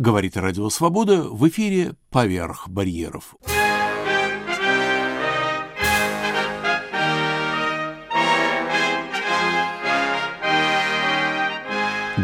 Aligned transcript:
Говорит 0.00 0.36
Радио 0.36 0.68
Свобода 0.68 1.22
в 1.22 1.48
эфире 1.48 1.96
«Поверх 2.10 2.68
барьеров». 2.68 3.34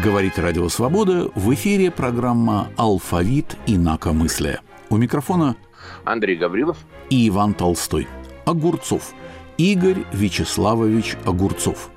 Говорит 0.01 0.39
Радио 0.39 0.69
Свобода 0.69 1.29
в 1.35 1.53
эфире 1.53 1.91
программа 1.91 2.69
«Алфавит 2.77 3.57
инакомыслия». 3.67 4.61
У 4.89 4.95
микрофона 4.95 5.57
Андрей 6.05 6.37
Гаврилов 6.37 6.77
и 7.09 7.27
Иван 7.27 7.53
Толстой. 7.53 8.07
Огурцов. 8.45 9.13
Игорь 9.57 10.05
Вячеславович 10.13 11.17
Огурцов. 11.25 11.89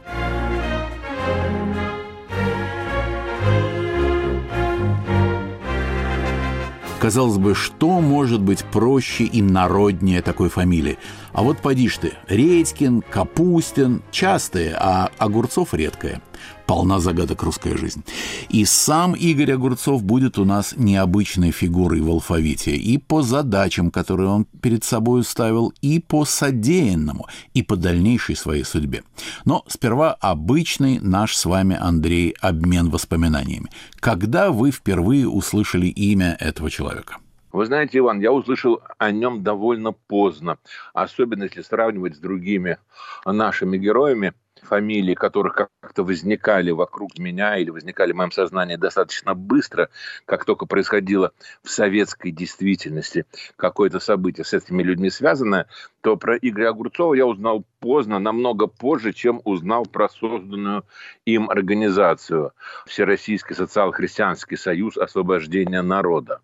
Казалось 7.09 7.39
бы, 7.39 7.55
что 7.55 8.03
может 8.03 8.43
быть 8.43 8.63
проще 8.65 9.25
и 9.25 9.41
народнее 9.41 10.21
такой 10.21 10.51
фамилии? 10.51 10.99
А 11.33 11.43
вот 11.43 11.59
поди 11.59 11.89
ты, 11.89 12.13
Редькин, 12.29 13.03
Капустин– 13.03 14.03
частые, 14.11 14.75
а 14.79 15.11
Огурцов– 15.19 15.69
редкое 15.75 16.21
полна 16.69 17.01
загадок 17.01 17.43
русская 17.43 17.77
жизнь. 17.77 18.05
И 18.51 18.65
сам 18.67 19.15
Игорь 19.15 19.53
Огурцов 19.53 20.05
будет 20.05 20.39
у 20.39 20.45
нас 20.45 20.75
необычной 20.77 21.51
фигурой 21.51 22.03
в 22.03 22.11
алфавите 22.11 22.77
и 22.77 22.99
по 22.99 23.23
задачам, 23.23 23.91
которые 23.91 24.29
он 24.29 24.45
перед 24.45 24.85
собой 24.85 25.25
ставил, 25.25 25.73
и 25.81 25.99
по 25.99 26.27
содеянному, 26.27 27.27
и 27.55 27.63
по 27.63 27.77
дальнейшей 27.77 28.37
своей 28.37 28.65
судьбе. 28.65 29.03
Но 29.47 29.65
сперва 29.67 30.13
обычный 30.13 31.01
наш 31.01 31.35
с 31.35 31.47
вами, 31.47 31.75
Андрей, 31.75 32.35
обмен 32.41 32.91
воспоминаниями. 32.91 33.71
Когда 33.99 34.51
вы 34.51 34.71
впервые 34.71 35.27
услышали 35.27 35.87
имя 35.87 36.37
этого 36.39 36.71
человека? 36.71 37.17
Вы 37.59 37.67
знаете, 37.67 37.99
Иван, 37.99 38.21
я 38.21 38.31
услышал 38.31 38.83
о 38.99 39.11
нем 39.11 39.43
довольно 39.43 39.91
поздно, 39.91 40.59
особенно 40.95 41.43
если 41.43 41.63
сравнивать 41.63 42.15
с 42.15 42.21
другими 42.21 42.79
нашими 43.27 43.77
героями– 43.77 44.33
фамилии, 44.63 45.15
которых 45.15 45.55
как-то 45.55 46.05
возникали 46.05 46.71
вокруг 46.71 47.19
меня 47.19 47.57
или 47.57 47.71
возникали 47.71 48.13
в 48.13 48.17
моем 48.17 48.31
сознании 48.31 48.77
достаточно 48.77 49.35
быстро, 49.35 49.89
как 50.25 50.45
только 50.45 50.67
происходило 50.67 51.33
в 51.63 51.71
советской 51.71 52.31
действительности 52.31 53.27
какое-то 53.57 54.01
событие 54.01 54.45
с 54.45 54.53
этими 54.53 54.83
людьми 54.83 55.11
связанное, 55.11 55.67
то 56.01 56.17
про 56.17 56.37
Игоря 56.37 56.71
Огурцова 56.71 57.15
я 57.15 57.27
узнал 57.27 57.65
поздно, 57.81 58.19
намного 58.19 58.67
позже, 58.67 59.13
чем 59.13 59.41
узнал 59.45 59.87
про 59.87 60.09
созданную 60.09 60.85
им 61.25 61.51
организацию 61.51 62.53
Всероссийский 62.87 63.55
социал-христианский 63.55 64.57
союз 64.57 64.97
освобождения 64.97 65.83
народа. 65.83 66.41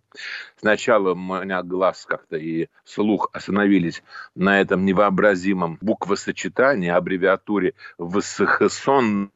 Сначала 0.56 1.12
у 1.12 1.16
меня 1.16 1.62
глаз 1.62 2.04
как-то 2.06 2.36
и 2.36 2.68
слух 2.84 3.30
остановились 3.32 4.02
на 4.34 4.60
этом 4.60 4.84
невообразимом 4.84 5.78
буквосочетании, 5.80 6.90
аббревиатуре 6.90 7.74
ВСХСОН, 7.98 9.30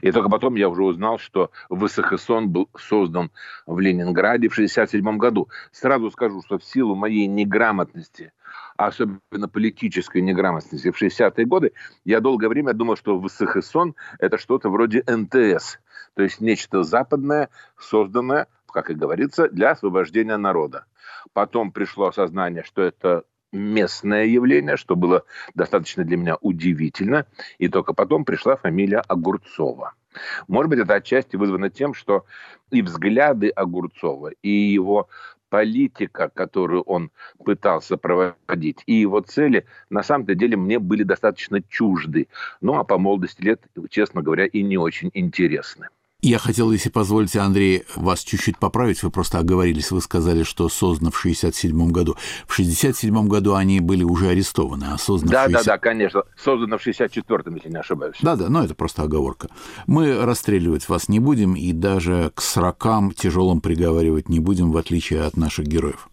и 0.00 0.12
только 0.12 0.28
потом 0.30 0.54
я 0.54 0.68
уже 0.68 0.84
узнал, 0.84 1.18
что 1.18 1.50
ВСХСОН 1.70 2.50
был 2.50 2.68
создан 2.78 3.30
в 3.66 3.78
Ленинграде 3.78 4.48
в 4.48 4.52
1967 4.52 5.18
году. 5.18 5.48
Сразу 5.70 6.10
скажу, 6.10 6.42
что 6.42 6.58
в 6.58 6.64
силу 6.64 6.94
моей 6.94 7.26
неграмотности 7.26 8.32
особенно 8.76 9.48
политической 9.48 10.22
неграмотности 10.22 10.90
в 10.90 11.00
60-е 11.00 11.46
годы, 11.46 11.72
я 12.04 12.20
долгое 12.20 12.48
время 12.48 12.72
думал, 12.72 12.96
что 12.96 13.20
ВСХСОН– 13.20 13.94
это 14.18 14.38
что-то 14.38 14.70
вроде 14.70 15.02
НТС, 15.06 15.78
то 16.14 16.22
есть 16.22 16.40
нечто 16.40 16.82
западное, 16.82 17.48
созданное, 17.78 18.48
как 18.72 18.90
и 18.90 18.94
говорится, 18.94 19.48
для 19.48 19.70
освобождения 19.70 20.36
народа. 20.36 20.86
Потом 21.32 21.70
пришло 21.70 22.06
осознание, 22.06 22.64
что 22.64 22.82
это 22.82 23.24
местное 23.52 24.24
явление, 24.24 24.76
что 24.76 24.96
было 24.96 25.24
достаточно 25.54 26.04
для 26.04 26.16
меня 26.16 26.36
удивительно. 26.40 27.26
И 27.58 27.68
только 27.68 27.92
потом 27.92 28.24
пришла 28.24 28.56
фамилия 28.56 29.00
Огурцова. 29.06 29.94
Может 30.48 30.70
быть, 30.70 30.78
это 30.80 30.94
отчасти 30.94 31.36
вызвано 31.36 31.70
тем, 31.70 31.94
что 31.94 32.24
и 32.70 32.82
взгляды 32.82 33.48
Огурцова, 33.48 34.32
и 34.42 34.50
его 34.50 35.08
политика, 35.48 36.30
которую 36.30 36.82
он 36.82 37.10
пытался 37.44 37.98
проводить, 37.98 38.82
и 38.86 38.94
его 38.94 39.20
цели, 39.20 39.66
на 39.90 40.02
самом-то 40.02 40.34
деле, 40.34 40.56
мне 40.56 40.78
были 40.78 41.02
достаточно 41.02 41.62
чужды. 41.62 42.28
Ну, 42.62 42.78
а 42.78 42.84
по 42.84 42.96
молодости 42.96 43.42
лет, 43.42 43.62
честно 43.90 44.22
говоря, 44.22 44.46
и 44.46 44.62
не 44.62 44.78
очень 44.78 45.10
интересны. 45.12 45.88
Я 46.24 46.38
хотел, 46.38 46.70
если 46.70 46.88
позволите, 46.88 47.40
Андрей, 47.40 47.82
вас 47.96 48.22
чуть-чуть 48.22 48.56
поправить. 48.56 49.02
Вы 49.02 49.10
просто 49.10 49.40
оговорились. 49.40 49.90
Вы 49.90 50.00
сказали, 50.00 50.44
что 50.44 50.68
создано 50.68 51.10
в 51.10 51.18
67 51.18 51.90
году. 51.90 52.16
В 52.46 52.54
67 52.54 53.26
году 53.26 53.54
они 53.56 53.80
были 53.80 54.04
уже 54.04 54.28
арестованы, 54.28 54.84
а 54.92 54.98
создано 54.98 55.32
Да, 55.32 55.44
60... 55.46 55.64
да, 55.64 55.72
да, 55.72 55.78
конечно. 55.78 56.22
Создано 56.36 56.78
в 56.78 56.86
64-м, 56.86 57.56
если 57.56 57.70
не 57.70 57.78
ошибаюсь. 57.78 58.14
Да, 58.22 58.36
да, 58.36 58.48
но 58.48 58.62
это 58.62 58.76
просто 58.76 59.02
оговорка. 59.02 59.48
Мы 59.88 60.24
расстреливать 60.24 60.88
вас 60.88 61.08
не 61.08 61.18
будем 61.18 61.54
и 61.54 61.72
даже 61.72 62.30
к 62.36 62.40
срокам 62.40 63.10
тяжелым 63.10 63.60
приговаривать 63.60 64.28
не 64.28 64.38
будем, 64.38 64.70
в 64.70 64.76
отличие 64.76 65.22
от 65.22 65.36
наших 65.36 65.66
героев. 65.66 66.08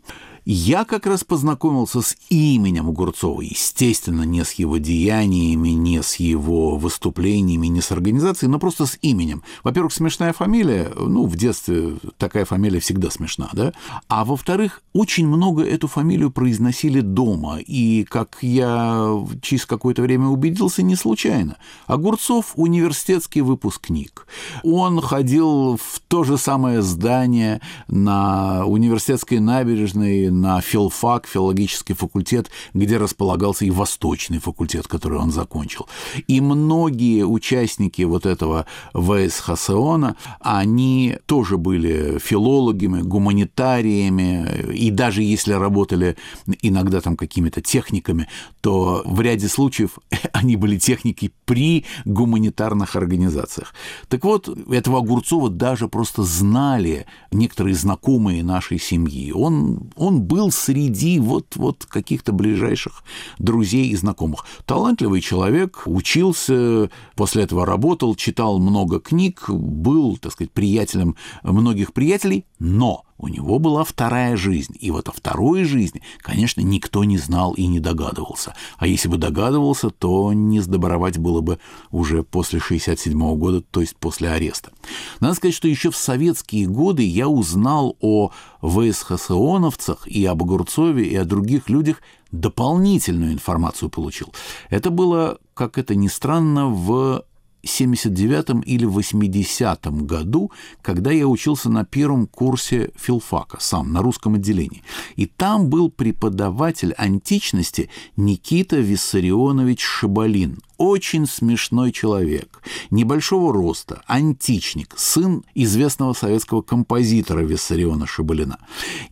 Я 0.52 0.84
как 0.84 1.06
раз 1.06 1.24
познакомился 1.24 2.02
с 2.02 2.18
именем 2.30 2.90
Огурцова, 2.90 3.42
естественно, 3.42 4.24
не 4.24 4.44
с 4.44 4.54
его 4.54 4.78
деяниями, 4.78 5.70
не 5.70 6.02
с 6.02 6.16
его 6.16 6.76
выступлениями, 6.76 7.68
не 7.68 7.82
с 7.82 7.92
организацией, 7.92 8.50
но 8.50 8.58
просто 8.58 8.88
с 8.88 8.98
именем. 9.04 9.44
Во-первых, 9.64 9.94
смешная 9.94 10.34
фамилия, 10.34 10.92
ну, 10.98 11.28
в 11.28 11.36
детстве 11.36 11.98
такая 12.18 12.46
фамилия 12.46 12.80
всегда 12.80 13.12
смешна, 13.12 13.52
да? 13.54 13.74
А 14.08 14.26
во-вторых, 14.26 14.82
очень 14.92 15.28
много 15.28 15.62
эту 15.62 15.88
фамилию 15.88 16.32
произносили 16.32 17.02
дома, 17.02 17.60
и, 17.60 18.04
как 18.10 18.40
я 18.42 19.08
через 19.44 19.68
какое-то 19.68 20.02
время 20.02 20.30
убедился, 20.30 20.82
не 20.82 20.96
случайно. 20.96 21.58
Огурцов– 21.86 22.54
университетский 22.56 23.42
выпускник. 23.42 24.26
Он 24.64 25.00
ходил 25.00 25.78
в 25.78 26.00
то 26.08 26.24
же 26.24 26.40
самое 26.40 26.82
здание 26.82 27.62
на 27.88 28.66
университетской 28.66 29.40
набережной, 29.40 30.39
на 30.40 30.62
филфак, 30.62 31.28
филологический 31.28 31.96
факультет, 31.96 32.50
где 32.74 32.98
располагался 32.98 33.66
и 33.66 33.72
восточный 33.72 34.40
факультет, 34.40 34.88
который 34.88 35.20
он 35.20 35.32
закончил. 35.32 35.88
И 36.28 36.42
многие 36.42 37.26
участники 37.26 38.02
вот 38.04 38.26
этого 38.26 38.66
ВСХСОНа, 38.94 40.16
они 40.40 41.18
тоже 41.26 41.58
были 41.58 42.20
филологами, 42.20 43.02
гуманитариями, 43.02 44.74
и 44.74 44.92
даже 44.92 45.24
если 45.24 45.54
работали 45.54 46.16
иногда 46.62 47.02
там 47.02 47.16
какими-то 47.16 47.62
техниками, 47.62 48.28
то 48.62 49.02
в 49.06 49.22
ряде 49.22 49.48
случаев 49.48 50.00
они 50.34 50.56
были 50.56 50.78
техники 50.78 51.32
при 51.46 51.86
гуманитарных 52.06 52.96
организациях. 52.96 53.74
Так 54.08 54.24
вот, 54.24 54.48
этого 54.72 55.00
Огурцова 55.00 55.50
даже 55.50 55.88
просто 55.88 56.24
знали 56.24 57.06
некоторые 57.32 57.76
знакомые 57.76 58.44
нашей 58.44 58.80
семьи. 58.80 59.32
Он, 59.32 59.92
он 59.96 60.22
был 60.30 60.52
среди 60.52 61.20
вот, 61.20 61.56
вот 61.56 61.86
каких-то 61.86 62.32
ближайших 62.32 63.04
друзей 63.40 63.88
и 63.88 63.96
знакомых. 63.96 64.46
Талантливый 64.66 65.22
человек, 65.22 65.82
учился, 65.86 66.92
после 67.16 67.44
этого 67.44 67.66
работал, 67.66 68.16
читал 68.16 68.60
много 68.60 69.00
книг, 69.00 69.50
был, 69.50 70.18
так 70.18 70.34
сказать, 70.34 70.52
приятелем 70.52 71.16
многих 71.42 71.94
приятелей, 71.94 72.46
но 72.60 73.06
у 73.20 73.28
него 73.28 73.60
была 73.60 73.84
вторая 73.84 74.38
жизнь, 74.38 74.76
и 74.80 74.92
вот 74.92 75.10
о 75.10 75.12
второй 75.12 75.66
жизни, 75.66 76.02
конечно, 76.20 76.62
никто 76.62 77.04
не 77.04 77.18
знал 77.18 77.54
и 77.54 77.68
не 77.68 77.80
догадывался. 77.80 78.56
А 78.78 78.88
если 78.88 79.10
бы 79.10 79.18
догадывался, 79.18 79.90
то 79.90 80.32
не 80.34 80.62
сдобровать 80.62 81.18
было 81.18 81.42
бы 81.42 81.60
уже 81.92 82.24
после 82.24 82.60
67 82.60 83.38
года, 83.38 83.62
то 83.62 83.82
есть 83.82 83.98
после 83.98 84.30
ареста. 84.30 84.72
Надо 85.20 85.36
сказать, 85.36 85.54
что 85.54 85.68
еще 85.68 85.92
в 85.92 85.98
советские 85.98 86.66
годы 86.66 87.04
я 87.04 87.28
узнал 87.28 87.98
о 88.00 88.32
ВСХСОНовцах 88.62 90.08
и 90.08 90.26
об 90.26 90.42
Огурцове, 90.42 91.06
и 91.06 91.16
о 91.16 91.26
других 91.26 91.70
людях 91.70 92.02
дополнительную 92.32 93.34
информацию 93.34 93.90
получил. 93.90 94.34
Это 94.70 94.92
было, 94.92 95.40
как 95.54 95.78
это 95.78 95.96
ни 95.96 96.08
странно, 96.08 96.68
в 96.68 97.26
79 97.64 98.66
или 98.66 98.86
80 98.86 99.86
году, 100.06 100.52
когда 100.82 101.12
я 101.12 101.28
учился 101.28 101.70
на 101.70 101.86
первом 101.86 102.28
курсе 102.28 102.92
филфака, 102.96 103.58
сам, 103.60 103.92
на 103.92 104.02
русском 104.02 104.36
отделении. 104.36 104.84
И 105.16 105.26
там 105.26 105.70
был 105.70 105.90
преподаватель 105.90 106.94
античности 106.98 107.90
Никита 108.16 108.78
Виссарионович 108.78 109.82
Шабалин. 109.82 110.60
Очень 110.80 111.28
смешной 111.28 111.92
человек, 111.92 112.62
небольшого 112.90 113.54
роста, 113.54 114.02
античник, 114.08 114.96
сын 114.98 115.44
известного 115.54 116.14
советского 116.14 116.62
композитора 116.62 117.42
Виссариона 117.42 118.08
Шабалина. 118.08 118.58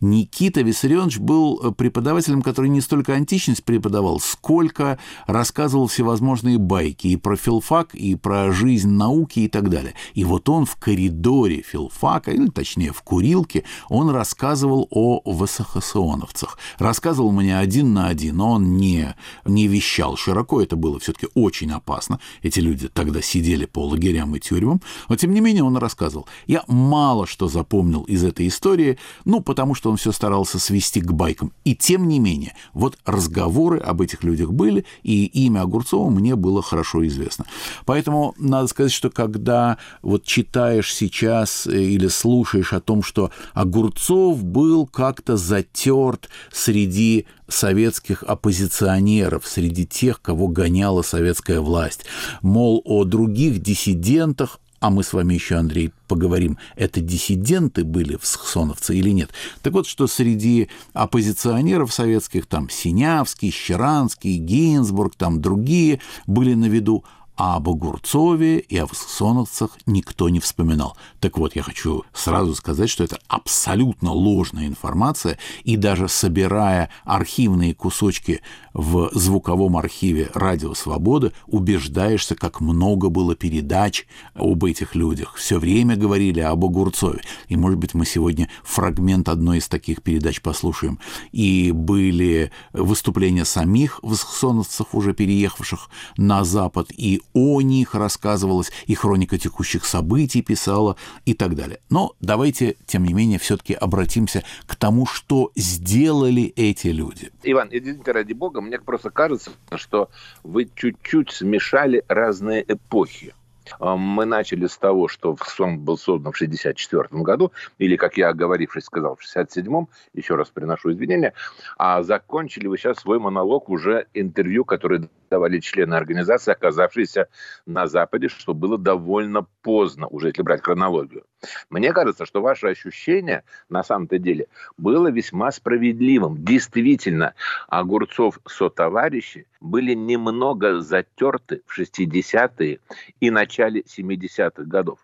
Никита 0.00 0.62
Виссарионович 0.62 1.18
был 1.18 1.74
преподавателем, 1.74 2.40
который 2.40 2.70
не 2.70 2.80
столько 2.80 3.12
античность 3.12 3.64
преподавал, 3.64 4.18
сколько 4.18 4.98
рассказывал 5.26 5.88
всевозможные 5.88 6.56
байки 6.58 7.08
и 7.08 7.16
про 7.16 7.36
филфак, 7.36 7.94
и 7.94 8.14
про 8.14 8.50
жизнь 8.50 8.88
науки 8.88 9.40
и 9.40 9.48
так 9.48 9.68
далее. 9.68 9.92
И 10.14 10.24
вот 10.24 10.48
он 10.48 10.64
в 10.64 10.76
коридоре 10.76 11.60
филфака, 11.60 12.30
или 12.30 12.48
точнее 12.48 12.92
в 12.92 13.02
курилке, 13.02 13.64
он 13.90 14.08
рассказывал 14.08 14.88
о 14.90 15.20
высохосионовцах. 15.24 16.58
Рассказывал 16.78 17.30
мне 17.30 17.58
один 17.58 17.92
на 17.92 18.08
один, 18.08 18.38
но 18.38 18.52
он 18.52 18.78
не, 18.78 19.14
не 19.44 19.68
вещал 19.68 20.16
широко, 20.16 20.62
это 20.62 20.76
было 20.76 20.98
все-таки 20.98 21.28
очень 21.34 21.57
опасно. 21.66 22.20
Эти 22.42 22.60
люди 22.60 22.88
тогда 22.88 23.22
сидели 23.22 23.64
по 23.64 23.86
лагерям 23.86 24.34
и 24.36 24.40
тюрьмам, 24.40 24.80
но 25.08 25.16
тем 25.16 25.32
не 25.32 25.40
менее 25.40 25.64
он 25.64 25.76
рассказывал. 25.76 26.26
Я 26.46 26.64
мало 26.66 27.26
что 27.26 27.48
запомнил 27.48 28.02
из 28.02 28.24
этой 28.24 28.48
истории, 28.48 28.98
ну, 29.24 29.40
потому 29.40 29.74
что 29.74 29.90
он 29.90 29.96
все 29.96 30.12
старался 30.12 30.58
свести 30.58 31.00
к 31.00 31.12
байкам. 31.12 31.52
И 31.64 31.74
тем 31.74 32.08
не 32.08 32.18
менее, 32.18 32.54
вот 32.72 32.98
разговоры 33.04 33.78
об 33.78 34.00
этих 34.00 34.24
людях 34.24 34.52
были, 34.52 34.84
и 35.02 35.26
имя 35.26 35.62
Огурцова 35.62 36.10
мне 36.10 36.36
было 36.36 36.62
хорошо 36.62 37.06
известно. 37.06 37.44
Поэтому 37.84 38.34
надо 38.38 38.68
сказать, 38.68 38.92
что 38.92 39.10
когда 39.10 39.78
вот 40.02 40.24
читаешь 40.24 40.94
сейчас 40.94 41.66
э, 41.66 41.80
или 41.80 42.08
слушаешь 42.08 42.72
о 42.72 42.80
том, 42.80 43.02
что 43.02 43.30
Огурцов 43.54 44.44
был 44.44 44.86
как-то 44.86 45.36
затерт 45.36 46.28
среди 46.52 47.26
советских 47.48 48.22
оппозиционеров, 48.22 49.46
среди 49.46 49.86
тех, 49.86 50.20
кого 50.20 50.48
гоняла 50.48 51.02
советская 51.02 51.60
власть. 51.60 52.04
Мол, 52.42 52.82
о 52.84 53.04
других 53.04 53.60
диссидентах 53.62 54.60
а 54.80 54.90
мы 54.90 55.02
с 55.02 55.12
вами 55.12 55.34
еще, 55.34 55.56
Андрей, 55.56 55.92
поговорим, 56.06 56.56
это 56.76 57.00
диссиденты 57.00 57.82
были 57.84 58.16
в 58.16 58.24
схсоновцы 58.24 58.96
или 58.96 59.10
нет. 59.10 59.30
Так 59.62 59.72
вот, 59.72 59.88
что 59.88 60.06
среди 60.06 60.68
оппозиционеров 60.92 61.92
советских, 61.92 62.46
там 62.46 62.70
Синявский, 62.70 63.50
Щеранский, 63.50 64.36
Гейнсбург, 64.36 65.16
там 65.16 65.40
другие 65.40 66.00
были 66.26 66.54
на 66.54 66.66
виду, 66.66 67.04
а 67.38 67.54
об 67.56 67.68
Огурцове 67.68 68.58
и 68.58 68.76
о 68.78 68.86
высоксоновцах 68.86 69.78
никто 69.86 70.28
не 70.28 70.40
вспоминал. 70.40 70.96
Так 71.20 71.38
вот, 71.38 71.54
я 71.54 71.62
хочу 71.62 72.02
сразу 72.12 72.54
сказать, 72.56 72.90
что 72.90 73.04
это 73.04 73.20
абсолютно 73.28 74.12
ложная 74.12 74.66
информация, 74.66 75.38
и 75.62 75.76
даже 75.76 76.08
собирая 76.08 76.90
архивные 77.04 77.74
кусочки 77.74 78.42
в 78.74 79.10
звуковом 79.12 79.76
архиве 79.76 80.30
«Радио 80.34 80.74
Свобода», 80.74 81.32
убеждаешься, 81.46 82.34
как 82.34 82.60
много 82.60 83.08
было 83.08 83.36
передач 83.36 84.06
об 84.34 84.64
этих 84.64 84.96
людях. 84.96 85.36
Все 85.36 85.58
время 85.58 85.94
говорили 85.94 86.40
об 86.40 86.64
Огурцове. 86.64 87.20
И, 87.48 87.56
может 87.56 87.78
быть, 87.78 87.94
мы 87.94 88.04
сегодня 88.04 88.48
фрагмент 88.64 89.28
одной 89.28 89.58
из 89.58 89.68
таких 89.68 90.02
передач 90.02 90.40
послушаем. 90.40 90.98
И 91.30 91.70
были 91.70 92.50
выступления 92.72 93.44
самих 93.44 94.00
высоксоновцев, 94.02 94.88
уже 94.92 95.14
переехавших 95.14 95.88
на 96.16 96.42
Запад, 96.42 96.90
и 96.96 97.22
о 97.34 97.60
них 97.60 97.94
рассказывалось, 97.94 98.70
и 98.86 98.94
хроника 98.94 99.38
текущих 99.38 99.84
событий 99.84 100.42
писала 100.42 100.96
и 101.24 101.34
так 101.34 101.54
далее. 101.54 101.80
Но 101.90 102.14
давайте, 102.20 102.76
тем 102.86 103.04
не 103.04 103.14
менее, 103.14 103.38
все-таки 103.38 103.74
обратимся 103.74 104.44
к 104.66 104.76
тому, 104.76 105.06
что 105.06 105.50
сделали 105.56 106.52
эти 106.56 106.88
люди. 106.88 107.30
Иван, 107.42 107.68
извините, 107.70 108.12
ради 108.12 108.32
бога, 108.32 108.60
мне 108.60 108.78
просто 108.78 109.10
кажется, 109.10 109.52
что 109.76 110.10
вы 110.42 110.68
чуть-чуть 110.74 111.30
смешали 111.30 112.04
разные 112.08 112.64
эпохи. 112.66 113.34
А, 113.78 113.96
мы 113.96 114.24
начали 114.24 114.66
с 114.66 114.76
того, 114.76 115.08
что 115.08 115.36
сон 115.44 115.78
был 115.80 115.96
создан 115.96 116.32
в 116.32 116.36
1964 116.36 117.22
году, 117.22 117.52
или, 117.78 117.96
как 117.96 118.16
я 118.16 118.28
оговорившись 118.28 118.84
сказал, 118.84 119.16
в 119.16 119.20
1967, 119.20 119.86
еще 120.14 120.34
раз 120.34 120.48
приношу 120.50 120.92
извинения, 120.92 121.32
а 121.76 122.02
закончили 122.02 122.66
вы 122.66 122.78
сейчас 122.78 122.98
свой 122.98 123.18
монолог 123.18 123.68
уже 123.68 124.06
интервью, 124.14 124.64
которое 124.64 125.08
давали 125.30 125.60
члены 125.60 125.94
организации, 125.94 126.52
оказавшиеся 126.52 127.28
на 127.66 127.86
Западе, 127.86 128.28
что 128.28 128.54
было 128.54 128.78
довольно 128.78 129.46
поздно, 129.62 130.06
уже 130.06 130.28
если 130.28 130.42
брать 130.42 130.62
хронологию. 130.62 131.24
Мне 131.70 131.92
кажется, 131.92 132.26
что 132.26 132.40
ваше 132.40 132.68
ощущение 132.68 133.44
на 133.68 133.82
самом-то 133.84 134.18
деле 134.18 134.48
было 134.76 135.08
весьма 135.08 135.52
справедливым. 135.52 136.44
Действительно, 136.44 137.34
Огурцов 137.68 138.40
со-товарищи 138.46 139.46
были 139.60 139.94
немного 139.94 140.80
затерты 140.80 141.62
в 141.66 141.78
60-е 141.78 142.80
и 143.20 143.30
начале 143.30 143.82
70-х 143.82 144.64
годов. 144.64 144.98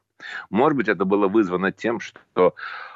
Может 0.51 0.77
быть, 0.77 0.89
это 0.89 1.05
было 1.05 1.29
вызвано 1.29 1.73
тем, 1.73 2.01
что 2.01 2.55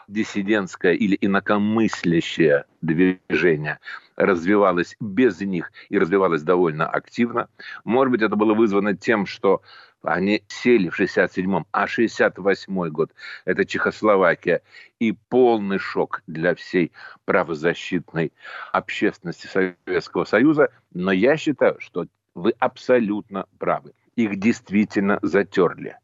диссидентское 0.09 0.95
или 0.95 1.19
инакомыслящее 1.21 2.65
движение 2.81 3.79
развивалось 4.17 4.97
без 5.01 5.41
них 5.41 5.71
и 5.91 5.99
развивалось 5.99 6.43
довольно 6.43 6.89
активно. 6.89 7.49
Может 7.85 8.11
быть, 8.13 8.23
это 8.23 8.37
было 8.37 8.55
вызвано 8.55 8.97
тем, 8.97 9.27
что 9.27 9.63
они 10.03 10.45
сели 10.49 10.89
в 10.89 10.99
67-м, 10.99 11.67
а 11.73 11.87
68-й 11.87 12.91
год– 12.91 13.11
это 13.45 13.65
Чехословакия. 13.65 14.63
И 14.99 15.13
полный 15.13 15.79
шок 15.79 16.23
для 16.27 16.55
всей 16.55 16.93
правозащитной 17.25 18.33
общественности 18.73 19.47
Советского 19.47 20.25
Союза. 20.25 20.71
Но 20.93 21.13
я 21.13 21.37
считаю, 21.37 21.79
что 21.81 22.07
вы 22.35 22.53
абсолютно 22.59 23.47
правы. 23.59 23.93
Их 24.17 24.39
действительно 24.39 25.19
затерли. 25.23 25.97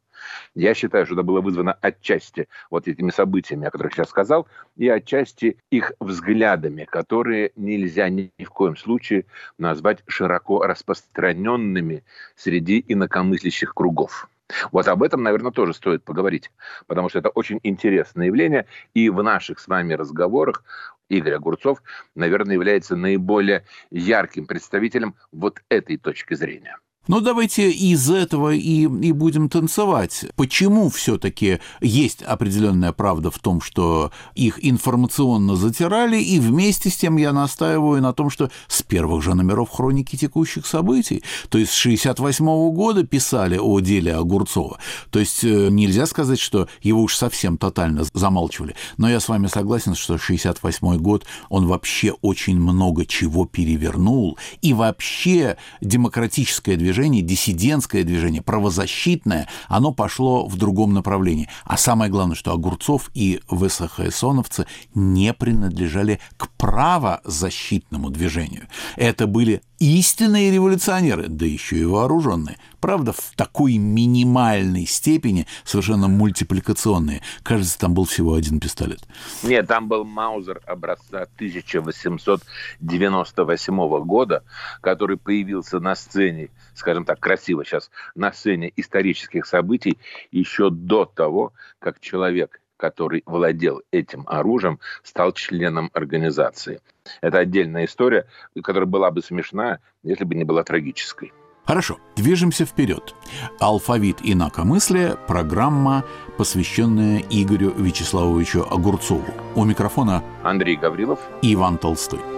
Я 0.55 0.75
считаю, 0.75 1.07
что 1.07 1.15
это 1.15 1.23
было 1.23 1.41
вызвано 1.41 1.73
отчасти 1.73 2.49
вот 2.71 2.89
этими 2.89 3.11
событиями, 3.11 3.67
о 3.67 3.71
которых 3.71 3.97
я 3.99 4.05
сказал, 4.05 4.47
и 4.77 4.89
отчасти 4.89 5.59
их 5.71 5.93
взглядами, 6.01 6.85
которые 6.85 7.53
нельзя 7.57 8.09
ни 8.09 8.31
в 8.39 8.51
коем 8.51 8.77
случае 8.77 9.27
назвать 9.59 10.03
широко 10.07 10.63
распространенными 10.65 12.05
среди 12.37 12.85
инакомыслящих 12.87 13.75
кругов. 13.75 14.29
Вот 14.73 14.87
об 14.89 15.03
этом, 15.03 15.23
наверное, 15.23 15.53
тоже 15.53 15.73
стоит 15.73 16.05
поговорить, 16.05 16.51
потому 16.87 17.09
что 17.09 17.19
это 17.19 17.31
очень 17.31 17.61
интересное 17.63 18.27
явление, 18.27 18.67
и 18.93 19.09
в 19.09 19.23
наших 19.23 19.59
с 19.59 19.67
вами 19.67 19.95
разговорах 19.95 20.65
Игорь 21.09 21.35
Огурцов, 21.35 21.83
наверное, 22.15 22.55
является 22.55 22.97
наиболее 22.97 23.65
ярким 23.91 24.47
представителем 24.47 25.15
вот 25.33 25.63
этой 25.69 25.97
точки 25.97 26.35
зрения. 26.35 26.77
Ну, 27.07 27.21
давайте 27.21 27.71
из 27.71 28.11
этого 28.11 28.55
и, 28.55 28.85
и 28.85 29.13
будем 29.13 29.51
танцевать. 29.51 30.25
Почему 30.37 30.89
все-таки 30.89 31.59
есть 31.83 32.23
определенная 32.23 32.93
правда 32.93 33.31
в 33.31 33.39
том, 33.39 33.61
что 33.61 34.11
их 34.35 34.59
информационно 34.65 35.55
затирали, 35.55 36.17
и 36.17 36.41
вместе 36.41 36.89
с 36.89 36.97
тем 36.97 37.19
я 37.19 37.35
настаиваю 37.35 38.01
на 38.01 38.15
том, 38.15 38.31
что 38.31 38.51
с 38.69 38.83
первых 38.83 39.23
же 39.23 39.35
номеров 39.35 39.69
хроники 39.69 40.17
текущих 40.17 40.67
событий, 40.67 41.23
то 41.51 41.59
есть 41.59 41.73
с 41.73 41.75
68 41.75 42.47
-го 42.47 42.73
года 42.73 43.05
писали 43.05 43.59
о 43.59 43.81
деле 43.81 44.15
Огурцова. 44.15 44.79
То 45.11 45.19
есть 45.19 45.45
э, 45.45 45.69
нельзя 45.69 46.07
сказать, 46.07 46.41
что 46.41 46.69
его 46.81 47.03
уж 47.03 47.17
совсем 47.17 47.59
тотально 47.59 48.05
замалчивали. 48.15 48.77
Но 48.97 49.11
я 49.11 49.21
с 49.21 49.29
вами 49.29 49.49
согласен, 49.49 49.95
что 49.95 50.17
68 50.17 50.97
год, 50.97 51.27
он 51.51 51.67
вообще 51.67 52.13
очень 52.23 52.59
много 52.59 53.05
чего 53.05 53.45
перевернул, 53.45 54.39
и 54.63 54.73
вообще 54.73 55.59
демократическое 55.83 56.77
движение 56.77 56.94
движение, 56.95 57.23
диссидентское 57.23 58.05
движение, 58.05 58.41
правозащитное, 58.41 59.49
оно 59.69 59.93
пошло 59.93 60.47
в 60.47 60.57
другом 60.57 60.95
направлении. 60.95 61.49
А 61.65 61.77
самое 61.77 62.11
главное, 62.11 62.37
что 62.37 62.53
Огурцов 62.53 63.11
и 63.15 63.41
ВСХСоновцы 63.51 64.67
не 64.95 65.33
принадлежали 65.35 66.21
к 66.37 66.49
правозащитному 66.51 68.11
движению. 68.11 68.69
Это 68.97 69.27
были 69.27 69.63
истинные 69.81 70.53
революционеры, 70.53 71.27
да 71.29 71.45
еще 71.45 71.79
и 71.79 71.85
вооруженные. 71.85 72.59
Правда, 72.85 73.13
в 73.13 73.33
такой 73.35 73.79
минимальной 73.79 74.85
степени, 74.85 75.47
совершенно 75.65 76.07
мультипликационные. 76.07 77.23
Кажется, 77.43 77.79
там 77.79 77.95
был 77.95 78.05
всего 78.05 78.35
один 78.35 78.61
пистолет. 78.61 79.01
Нет, 79.43 79.69
там 79.69 79.89
был 79.89 80.05
Маузер 80.05 80.61
образца 80.67 81.23
1898 81.37 84.05
года, 84.05 84.45
который 84.83 85.17
появился 85.17 85.81
на 85.81 85.95
сцене, 85.95 86.51
скажем 86.75 87.07
так, 87.07 87.21
красиво 87.21 87.65
сейчас, 87.65 87.91
на 88.15 88.35
сцене 88.35 88.71
исторических 88.77 89.47
событий 89.47 89.97
еще 90.31 90.69
до 90.69 91.07
того, 91.07 91.55
как 91.79 92.01
человек 92.01 92.61
который 92.77 93.23
владел 93.25 93.83
этим 93.93 94.25
оружием, 94.27 94.81
стал 95.03 95.33
членом 95.33 95.91
организации. 95.95 96.81
Это 97.23 97.39
отдельная 97.39 97.87
история, 97.87 98.27
которая 98.63 98.87
была 98.87 99.11
бы 99.11 99.23
смешна, 99.23 99.79
если 100.03 100.25
бы 100.25 100.35
не 100.35 100.45
была 100.45 100.65
трагической. 100.65 101.33
Хорошо, 101.67 101.97
движемся 102.15 102.67
вперед. 102.67 103.15
Алфавит 103.59 104.19
инакомыслия– 104.23 105.15
программа, 105.29 106.05
посвященная 106.37 107.25
Игорю 107.31 107.73
Вячеславовичу 107.77 108.67
Огурцову. 108.71 109.25
У 109.55 109.65
микрофона 109.65 110.23
Андрей 110.43 110.77
Гаврилов 110.77 111.21
и 111.41 111.55
Иван 111.55 111.79
Толстой. 111.79 112.34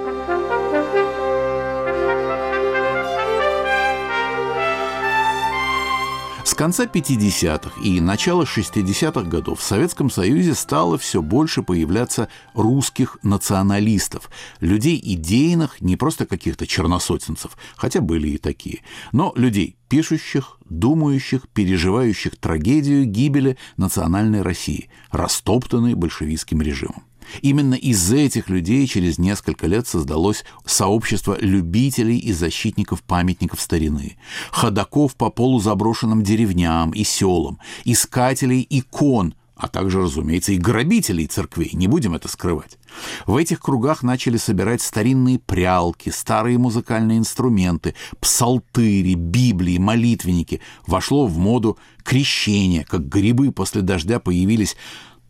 Конца 6.56 6.86
50-х 6.86 7.80
и 7.82 8.00
начала 8.00 8.42
60-х 8.42 9.22
годов 9.28 9.60
в 9.60 9.62
Советском 9.62 10.10
Союзе 10.10 10.54
стало 10.54 10.98
все 10.98 11.22
больше 11.22 11.62
появляться 11.62 12.28
русских 12.54 13.18
националистов, 13.22 14.30
людей 14.60 15.00
идейных, 15.00 15.80
не 15.80 15.96
просто 15.96 16.26
каких-то 16.26 16.66
черносотенцев, 16.66 17.56
хотя 17.76 18.00
были 18.00 18.28
и 18.28 18.38
такие, 18.38 18.80
но 19.12 19.32
людей 19.36 19.76
пишущих, 19.88 20.58
думающих, 20.68 21.48
переживающих 21.48 22.36
трагедию 22.36 23.04
гибели 23.04 23.56
национальной 23.76 24.42
России, 24.42 24.90
растоптанной 25.12 25.94
большевистским 25.94 26.62
режимом. 26.62 27.05
Именно 27.42 27.74
из 27.74 28.12
этих 28.12 28.48
людей 28.48 28.86
через 28.86 29.18
несколько 29.18 29.66
лет 29.66 29.86
создалось 29.86 30.44
сообщество 30.64 31.36
любителей 31.40 32.18
и 32.18 32.32
защитников 32.32 33.02
памятников 33.02 33.60
старины, 33.60 34.16
ходаков 34.50 35.16
по 35.16 35.30
полузаброшенным 35.30 36.22
деревням 36.22 36.90
и 36.90 37.04
селам, 37.04 37.58
искателей 37.84 38.66
икон, 38.68 39.34
а 39.56 39.68
также, 39.68 40.02
разумеется, 40.02 40.52
и 40.52 40.58
грабителей 40.58 41.26
церквей, 41.26 41.70
не 41.72 41.88
будем 41.88 42.14
это 42.14 42.28
скрывать. 42.28 42.78
В 43.26 43.36
этих 43.36 43.60
кругах 43.60 44.02
начали 44.02 44.36
собирать 44.36 44.82
старинные 44.82 45.38
прялки, 45.38 46.10
старые 46.10 46.58
музыкальные 46.58 47.18
инструменты, 47.18 47.94
псалтыри, 48.20 49.14
библии, 49.14 49.78
молитвенники. 49.78 50.60
Вошло 50.86 51.26
в 51.26 51.38
моду 51.38 51.78
крещение, 52.04 52.84
как 52.84 53.08
грибы 53.08 53.50
после 53.50 53.80
дождя 53.80 54.20
появились 54.20 54.76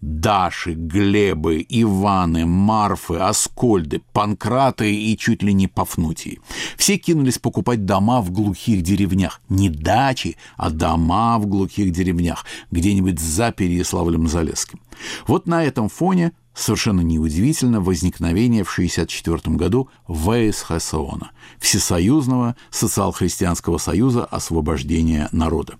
Даши, 0.01 0.75
Глебы, 0.75 1.65
Иваны, 1.69 2.47
Марфы, 2.47 3.17
Аскольды, 3.17 4.03
Панкраты 4.13 4.95
и 4.95 5.17
чуть 5.17 5.43
ли 5.43 5.53
не 5.53 5.67
Пафнутии. 5.69 6.41
Все 6.77 6.97
кинулись 6.99 7.39
покупать 7.39 7.85
дома 7.85 8.21
в 8.21 8.31
глухих 8.31 8.83
деревнях. 8.83 9.41
Не 9.49 9.69
дачи, 9.69 10.37
а 10.57 10.71
дома 10.71 11.39
в 11.39 11.47
глухих 11.47 11.93
деревнях, 11.93 12.45
где-нибудь 12.71 13.19
за 13.19 13.49
Переяславлем-Залесским. 13.49 14.81
Вот 15.27 15.47
на 15.47 15.65
этом 15.65 15.89
фоне 15.89 16.33
совершенно 16.57 17.03
неудивительно 17.03 17.81
возникновение 17.81 18.65
в 18.65 18.73
1964 18.73 19.57
году 19.57 19.91
ВСХСОНа– 20.09 21.31
Всесоюзного 21.59 22.57
социал-христианского 22.71 23.79
союза 23.79 24.25
освобождения 24.25 25.29
народа. 25.33 25.75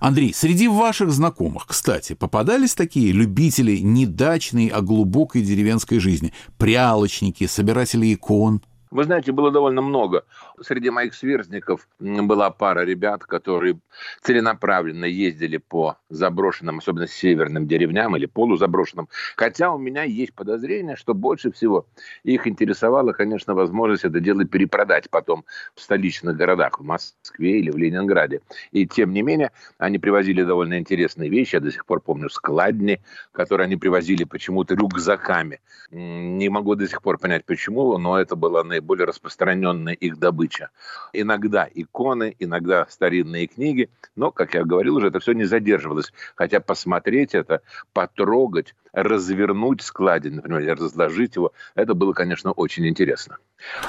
Андрей, 0.00 0.32
среди 0.34 0.68
ваших 0.68 1.10
знакомых, 1.10 1.66
кстати, 1.66 2.14
попадались 2.14 2.74
такие 2.74 3.12
любители 3.12 3.78
не 3.78 4.06
дачной, 4.06 4.68
а 4.68 4.80
глубокой 4.80 5.42
деревенской 5.42 5.98
жизни? 5.98 6.32
Прялочники, 6.56 7.46
собиратели 7.46 8.12
икон? 8.12 8.62
Вы 8.90 9.04
знаете, 9.04 9.32
было 9.32 9.50
довольно 9.50 9.82
много. 9.82 10.24
Среди 10.60 10.90
моих 10.90 11.14
сверстников 11.14 11.88
была 11.98 12.50
пара 12.50 12.84
ребят, 12.84 13.24
которые 13.24 13.78
целенаправленно 14.22 15.04
ездили 15.04 15.58
по 15.58 15.96
заброшенным, 16.08 16.78
особенно 16.78 17.06
северным 17.06 17.66
деревням 17.66 18.16
или 18.16 18.26
полузаброшенным. 18.26 19.08
Хотя 19.36 19.72
у 19.72 19.78
меня 19.78 20.04
есть 20.04 20.34
подозрение, 20.34 20.96
что 20.96 21.14
больше 21.14 21.52
всего 21.52 21.86
их 22.24 22.46
интересовала, 22.46 23.12
конечно, 23.12 23.54
возможность 23.54 24.04
это 24.04 24.20
дело 24.20 24.44
перепродать 24.44 25.10
потом 25.10 25.44
в 25.74 25.80
столичных 25.80 26.36
городах, 26.36 26.80
в 26.80 26.84
Москве 26.84 27.60
или 27.60 27.70
в 27.70 27.76
Ленинграде. 27.76 28.40
И 28.72 28.86
тем 28.86 29.12
не 29.12 29.22
менее, 29.22 29.52
они 29.76 29.98
привозили 29.98 30.42
довольно 30.42 30.78
интересные 30.78 31.28
вещи. 31.28 31.56
Я 31.56 31.60
до 31.60 31.70
сих 31.70 31.84
пор 31.84 32.00
помню 32.00 32.30
складни, 32.30 33.02
которые 33.32 33.66
они 33.66 33.76
привозили 33.76 34.24
почему-то 34.24 34.74
рюкзаками. 34.74 35.60
Не 35.90 36.48
могу 36.48 36.74
до 36.74 36.86
сих 36.88 37.02
пор 37.02 37.18
понять, 37.18 37.44
почему, 37.44 37.98
но 37.98 38.18
это 38.18 38.36
было 38.36 38.62
на 38.62 38.77
наиболее 38.78 39.06
распространенная 39.06 39.94
их 39.94 40.18
добыча. 40.18 40.70
Иногда 41.12 41.68
иконы, 41.72 42.36
иногда 42.38 42.86
старинные 42.88 43.48
книги, 43.48 43.90
но, 44.14 44.30
как 44.30 44.54
я 44.54 44.64
говорил 44.64 44.96
уже, 44.96 45.08
это 45.08 45.18
все 45.18 45.32
не 45.32 45.44
задерживалось. 45.44 46.12
Хотя 46.36 46.60
посмотреть 46.60 47.34
это, 47.34 47.60
потрогать, 47.92 48.74
развернуть 48.92 49.82
складень, 49.82 50.36
например, 50.36 50.78
разложить 50.78 51.36
его, 51.36 51.52
это 51.74 51.94
было, 51.94 52.12
конечно, 52.12 52.52
очень 52.52 52.86
интересно. 52.86 53.38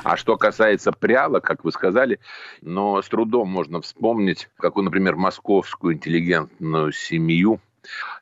А 0.04 0.18
что 0.18 0.38
касается 0.38 0.92
пряла, 0.92 1.40
как 1.40 1.64
вы 1.64 1.72
сказали, 1.72 2.20
но 2.62 3.02
с 3.02 3.08
трудом 3.08 3.48
можно 3.48 3.82
вспомнить, 3.82 4.50
какую, 4.58 4.86
например, 4.86 5.16
московскую 5.16 5.94
интеллигентную 5.94 6.92
семью, 6.92 7.62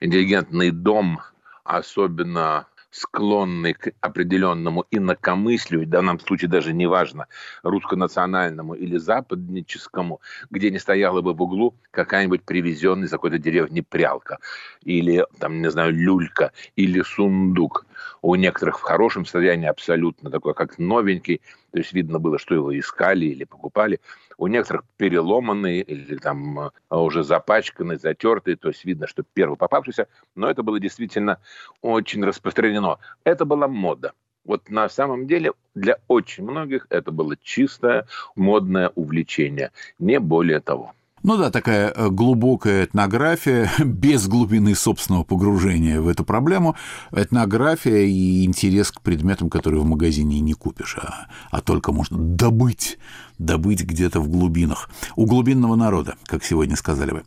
интеллигентный 0.02 0.72
дом, 0.72 1.22
особенно 1.64 2.68
склонный 2.92 3.74
к 3.74 3.92
определенному 4.02 4.86
инакомыслию, 4.92 5.86
в 5.86 5.90
данном 5.90 6.20
случае 6.20 6.50
даже 6.50 6.74
неважно, 6.74 7.28
русско-национальному 7.64 8.76
или 8.76 8.98
западническому, 8.98 10.22
где 10.50 10.72
не 10.72 10.80
стояла 10.80 11.22
бы 11.22 11.34
в 11.34 11.42
углу 11.42 11.76
какая-нибудь 11.92 12.44
привезенная 12.44 13.08
из 13.08 13.12
какой-то 13.12 13.40
деревни 13.40 13.82
прялка, 13.82 14.38
или, 14.84 15.26
там, 15.40 15.62
не 15.62 15.72
знаю, 15.72 15.94
люлька, 15.94 16.52
или 16.76 17.02
сундук. 17.02 17.87
У 18.22 18.36
некоторых 18.36 18.80
в 18.80 18.82
хорошем 18.82 19.26
состоянии 19.26 19.68
абсолютно 19.68 20.30
такой, 20.30 20.54
как 20.54 20.80
новенький, 20.80 21.42
то 21.72 21.80
есть 21.80 21.94
видно 21.94 22.20
было, 22.20 22.40
что 22.40 22.56
его 22.56 22.78
искали 22.78 23.26
или 23.26 23.44
покупали. 23.44 24.00
У 24.38 24.48
некоторых 24.48 24.84
переломанные 24.98 25.82
или 25.82 26.18
там 26.18 26.60
э, 26.60 26.70
уже 26.90 27.24
запачканные, 27.24 27.98
затертые, 27.98 28.56
то 28.58 28.70
есть 28.70 28.86
видно, 28.86 29.08
что 29.08 29.24
первый 29.24 29.58
попавшийся, 29.58 30.08
но 30.36 30.50
это 30.50 30.64
было 30.64 30.80
действительно 30.80 31.40
очень 31.82 32.24
распространено. 32.24 33.00
Это 33.24 33.46
была 33.46 33.68
мода. 33.68 34.14
Вот 34.48 34.70
на 34.70 34.88
самом 34.88 35.28
деле 35.28 35.52
для 35.76 35.98
очень 36.08 36.46
многих 36.46 36.88
это 36.90 37.12
было 37.12 37.36
чистое 37.36 38.08
модное 38.36 38.92
увлечение, 38.96 39.72
не 40.00 40.20
более 40.20 40.62
того. 40.62 40.94
Ну 41.24 41.36
да, 41.36 41.50
такая 41.50 41.92
э, 41.92 42.10
глубокая 42.10 42.86
этнография, 42.86 43.72
без 43.84 44.28
глубины 44.28 44.76
собственного 44.76 45.24
погружения 45.24 46.00
в 46.00 46.08
эту 46.08 46.24
проблему. 46.24 46.76
Этнография 47.12 48.06
и 48.06 48.46
интерес 48.46 48.92
к 48.92 49.02
предметам, 49.02 49.50
которые 49.50 49.82
в 49.82 49.86
магазине 49.86 50.40
не 50.40 50.54
купишь, 50.54 50.98
а, 51.02 51.28
а 51.50 51.62
только 51.62 51.92
можно 51.92 52.18
добыть, 52.18 53.00
добыть 53.40 53.84
где-то 53.84 54.20
в 54.20 54.30
глубинах. 54.30 54.90
У 55.16 55.26
глубинного 55.26 55.76
народа, 55.76 56.16
как 56.26 56.44
сегодня 56.44 56.76
сказали 56.76 57.12
бы. 57.12 57.24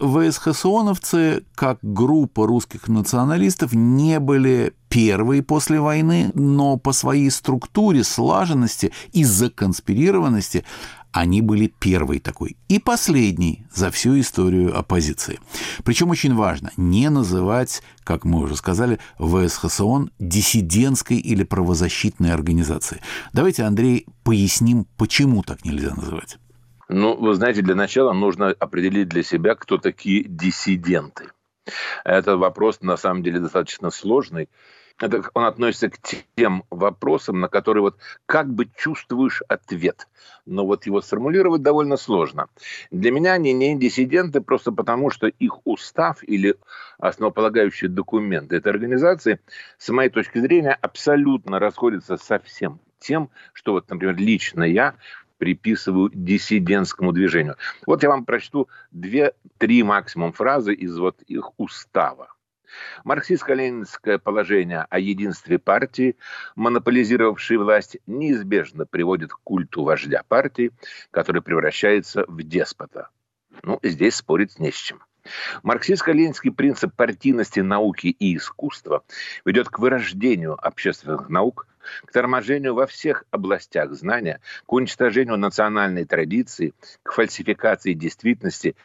ВСХСОНовцы, 0.00 1.44
как 1.54 1.78
группа 1.82 2.46
русских 2.46 2.88
националистов, 2.88 3.72
не 3.72 4.18
были 4.18 4.74
первые 4.88 5.42
после 5.42 5.80
войны, 5.80 6.32
но 6.34 6.76
по 6.76 6.92
своей 6.92 7.30
структуре, 7.30 8.02
слаженности 8.02 8.92
и 9.12 9.24
законспирированности 9.24 10.64
они 11.12 11.42
были 11.42 11.66
первой 11.66 12.18
такой 12.18 12.56
и 12.68 12.78
последней 12.78 13.64
за 13.72 13.90
всю 13.90 14.18
историю 14.20 14.76
оппозиции. 14.78 15.40
Причем 15.84 16.10
очень 16.10 16.34
важно 16.34 16.70
не 16.76 17.08
называть, 17.10 17.82
как 18.04 18.24
мы 18.24 18.42
уже 18.42 18.56
сказали, 18.56 18.98
ВСХСОН 19.18 20.10
диссидентской 20.18 21.18
или 21.18 21.42
правозащитной 21.42 22.32
организацией. 22.32 23.00
Давайте, 23.32 23.64
Андрей, 23.64 24.06
поясним, 24.24 24.86
почему 24.96 25.42
так 25.42 25.64
нельзя 25.64 25.94
называть. 25.94 26.38
Ну, 26.88 27.16
вы 27.16 27.34
знаете, 27.34 27.62
для 27.62 27.74
начала 27.74 28.12
нужно 28.12 28.48
определить 28.48 29.08
для 29.08 29.22
себя, 29.22 29.54
кто 29.54 29.78
такие 29.78 30.24
диссиденты. 30.24 31.30
Это 32.04 32.36
вопрос, 32.36 32.80
на 32.80 32.96
самом 32.96 33.22
деле, 33.22 33.38
достаточно 33.38 33.90
сложный 33.90 34.48
это, 35.00 35.22
он 35.34 35.44
относится 35.44 35.90
к 35.90 35.98
тем 36.36 36.64
вопросам, 36.70 37.40
на 37.40 37.48
которые 37.48 37.82
вот 37.82 37.96
как 38.26 38.52
бы 38.52 38.68
чувствуешь 38.76 39.42
ответ. 39.48 40.06
Но 40.46 40.66
вот 40.66 40.86
его 40.86 41.00
сформулировать 41.00 41.62
довольно 41.62 41.96
сложно. 41.96 42.48
Для 42.90 43.10
меня 43.10 43.32
они 43.32 43.52
не 43.52 43.78
диссиденты 43.78 44.40
просто 44.40 44.72
потому, 44.72 45.10
что 45.10 45.26
их 45.26 45.66
устав 45.66 46.22
или 46.22 46.56
основополагающие 46.98 47.88
документы 47.88 48.56
этой 48.56 48.72
организации, 48.72 49.40
с 49.78 49.88
моей 49.88 50.10
точки 50.10 50.38
зрения, 50.38 50.76
абсолютно 50.80 51.58
расходятся 51.58 52.16
со 52.16 52.38
всем 52.38 52.80
тем, 52.98 53.30
что 53.52 53.72
вот, 53.72 53.88
например, 53.88 54.16
лично 54.16 54.62
я 54.62 54.94
приписываю 55.38 56.10
диссидентскому 56.12 57.12
движению. 57.12 57.56
Вот 57.86 58.02
я 58.02 58.10
вам 58.10 58.26
прочту 58.26 58.68
две-три 58.90 59.82
максимум 59.82 60.32
фразы 60.32 60.74
из 60.74 60.98
вот 60.98 61.22
их 61.22 61.52
устава. 61.56 62.34
Марксистско-ленинское 63.04 64.18
положение 64.18 64.86
о 64.90 64.98
единстве 64.98 65.58
партии, 65.58 66.16
монополизировавшей 66.56 67.56
власть, 67.56 67.98
неизбежно 68.06 68.86
приводит 68.86 69.32
к 69.32 69.40
культу 69.42 69.84
вождя 69.84 70.22
партии, 70.26 70.72
который 71.10 71.42
превращается 71.42 72.24
в 72.26 72.42
деспота. 72.42 73.08
Ну, 73.62 73.78
здесь 73.82 74.16
спорить 74.16 74.58
не 74.58 74.70
с 74.70 74.76
чем. 74.76 75.02
Марксистско-ленинский 75.62 76.50
принцип 76.50 76.94
партийности 76.94 77.60
науки 77.60 78.06
и 78.06 78.36
искусства 78.36 79.04
ведет 79.44 79.68
к 79.68 79.78
вырождению 79.78 80.54
общественных 80.54 81.28
наук, 81.28 81.66
к 82.04 82.12
торможению 82.12 82.74
во 82.74 82.86
всех 82.86 83.24
областях 83.30 83.92
знания, 83.92 84.40
к 84.66 84.72
уничтожению 84.72 85.36
национальной 85.36 86.04
традиции, 86.04 86.74
к 87.02 87.12
фальсификации 87.12 87.92
действительности, 87.92 88.76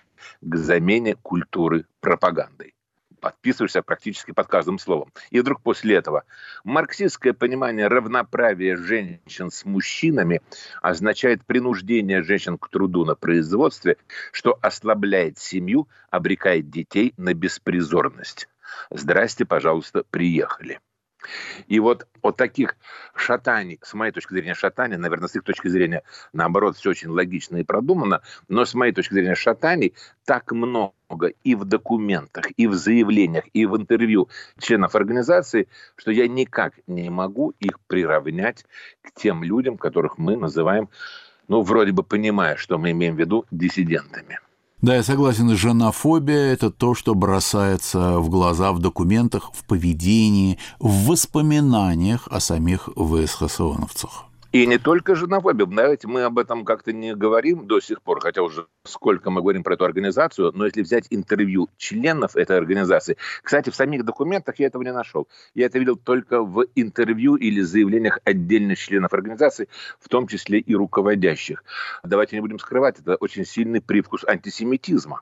к 0.41 0.55
замене 0.55 1.15
культуры 1.15 1.85
пропагандой. 1.99 2.74
Подписываешься 3.19 3.81
практически 3.81 4.31
под 4.31 4.47
каждым 4.47 4.79
словом. 4.79 5.11
И 5.29 5.39
вдруг 5.39 5.61
после 5.61 5.95
этого 5.95 6.23
марксистское 6.63 7.33
понимание 7.33 7.87
равноправия 7.87 8.75
женщин 8.77 9.51
с 9.51 9.65
мужчинами 9.65 10.41
означает 10.81 11.45
принуждение 11.45 12.23
женщин 12.23 12.57
к 12.57 12.69
труду 12.69 13.05
на 13.05 13.15
производстве, 13.15 13.97
что 14.31 14.57
ослабляет 14.61 15.37
семью, 15.37 15.87
обрекает 16.09 16.69
детей 16.69 17.13
на 17.17 17.33
беспризорность. 17.33 18.47
Здрасте, 18.89 19.45
пожалуйста, 19.45 20.03
приехали. 20.09 20.79
И 21.67 21.79
вот 21.79 22.07
от 22.21 22.37
таких 22.37 22.75
шатаний, 23.15 23.79
с 23.81 23.93
моей 23.93 24.11
точки 24.11 24.33
зрения, 24.33 24.53
шатаний, 24.53 24.97
наверное, 24.97 25.27
с 25.27 25.35
их 25.35 25.43
точки 25.43 25.67
зрения, 25.67 26.03
наоборот, 26.33 26.77
все 26.77 26.91
очень 26.91 27.09
логично 27.09 27.57
и 27.57 27.63
продумано, 27.63 28.21
но 28.47 28.65
с 28.65 28.73
моей 28.73 28.93
точки 28.93 29.13
зрения, 29.13 29.35
шатаний 29.35 29.93
так 30.25 30.51
много 30.51 31.27
и 31.43 31.55
в 31.55 31.65
документах, 31.65 32.45
и 32.57 32.67
в 32.67 32.73
заявлениях, 32.73 33.45
и 33.53 33.65
в 33.65 33.75
интервью 33.77 34.29
членов 34.59 34.95
организации, 34.95 35.67
что 35.95 36.11
я 36.11 36.27
никак 36.27 36.73
не 36.87 37.09
могу 37.09 37.53
их 37.59 37.79
приравнять 37.87 38.65
к 39.01 39.13
тем 39.13 39.43
людям, 39.43 39.77
которых 39.77 40.17
мы 40.17 40.35
называем, 40.37 40.89
ну, 41.47 41.61
вроде 41.61 41.91
бы 41.91 42.03
понимая, 42.03 42.55
что 42.55 42.77
мы 42.77 42.91
имеем 42.91 43.15
в 43.15 43.19
виду, 43.19 43.45
диссидентами. 43.51 44.39
Да, 44.81 44.95
я 44.95 45.03
согласен, 45.03 45.55
женофобия– 45.55 46.51
это 46.53 46.69
то, 46.69 46.95
что 46.95 47.15
бросается 47.15 48.19
в 48.19 48.29
глаза 48.29 48.71
в 48.71 48.79
документах, 48.79 49.51
в 49.53 49.63
поведении, 49.65 50.59
в 50.79 51.07
воспоминаниях 51.07 52.27
о 52.29 52.39
самих 52.39 52.89
ВСХСОНовцах. 52.95 54.24
И 54.55 54.65
не 54.65 54.77
только 54.77 55.15
женофобия. 55.15 55.65
Знаете, 55.65 56.07
мы 56.07 56.23
об 56.23 56.39
этом 56.39 56.63
как-то 56.63 56.93
не 56.93 57.13
говорим 57.13 57.67
до 57.67 57.81
сих 57.81 58.01
пор, 58.01 58.21
хотя 58.21 58.41
уже 58.41 58.67
сколько 58.85 59.29
мы 59.29 59.41
говорим 59.41 59.63
про 59.63 59.73
эту 59.73 59.83
организацию, 59.83 60.53
но 60.55 60.63
если 60.63 60.81
взять 60.81 61.07
интервью 61.09 61.67
членов 61.75 62.37
этой 62.37 62.57
организации, 62.57 63.17
кстати, 63.43 63.69
в 63.69 63.75
самих 63.75 64.05
документах 64.05 64.57
я 64.59 64.67
этого 64.67 64.81
не 64.83 64.93
нашел. 64.93 65.27
Я 65.55 65.65
это 65.65 65.77
видел 65.77 65.97
только 65.97 66.41
в 66.41 66.65
интервью 66.75 67.35
или 67.35 67.59
заявлениях 67.59 68.19
отдельных 68.23 68.79
членов 68.79 69.11
организации, 69.11 69.67
в 69.99 70.07
том 70.07 70.25
числе 70.25 70.59
и 70.59 70.73
руководящих. 70.73 71.65
Давайте 72.05 72.37
не 72.37 72.41
будем 72.41 72.57
скрывать, 72.57 72.97
это 72.97 73.17
очень 73.17 73.43
сильный 73.43 73.81
привкус 73.81 74.23
антисемитизма 74.23 75.19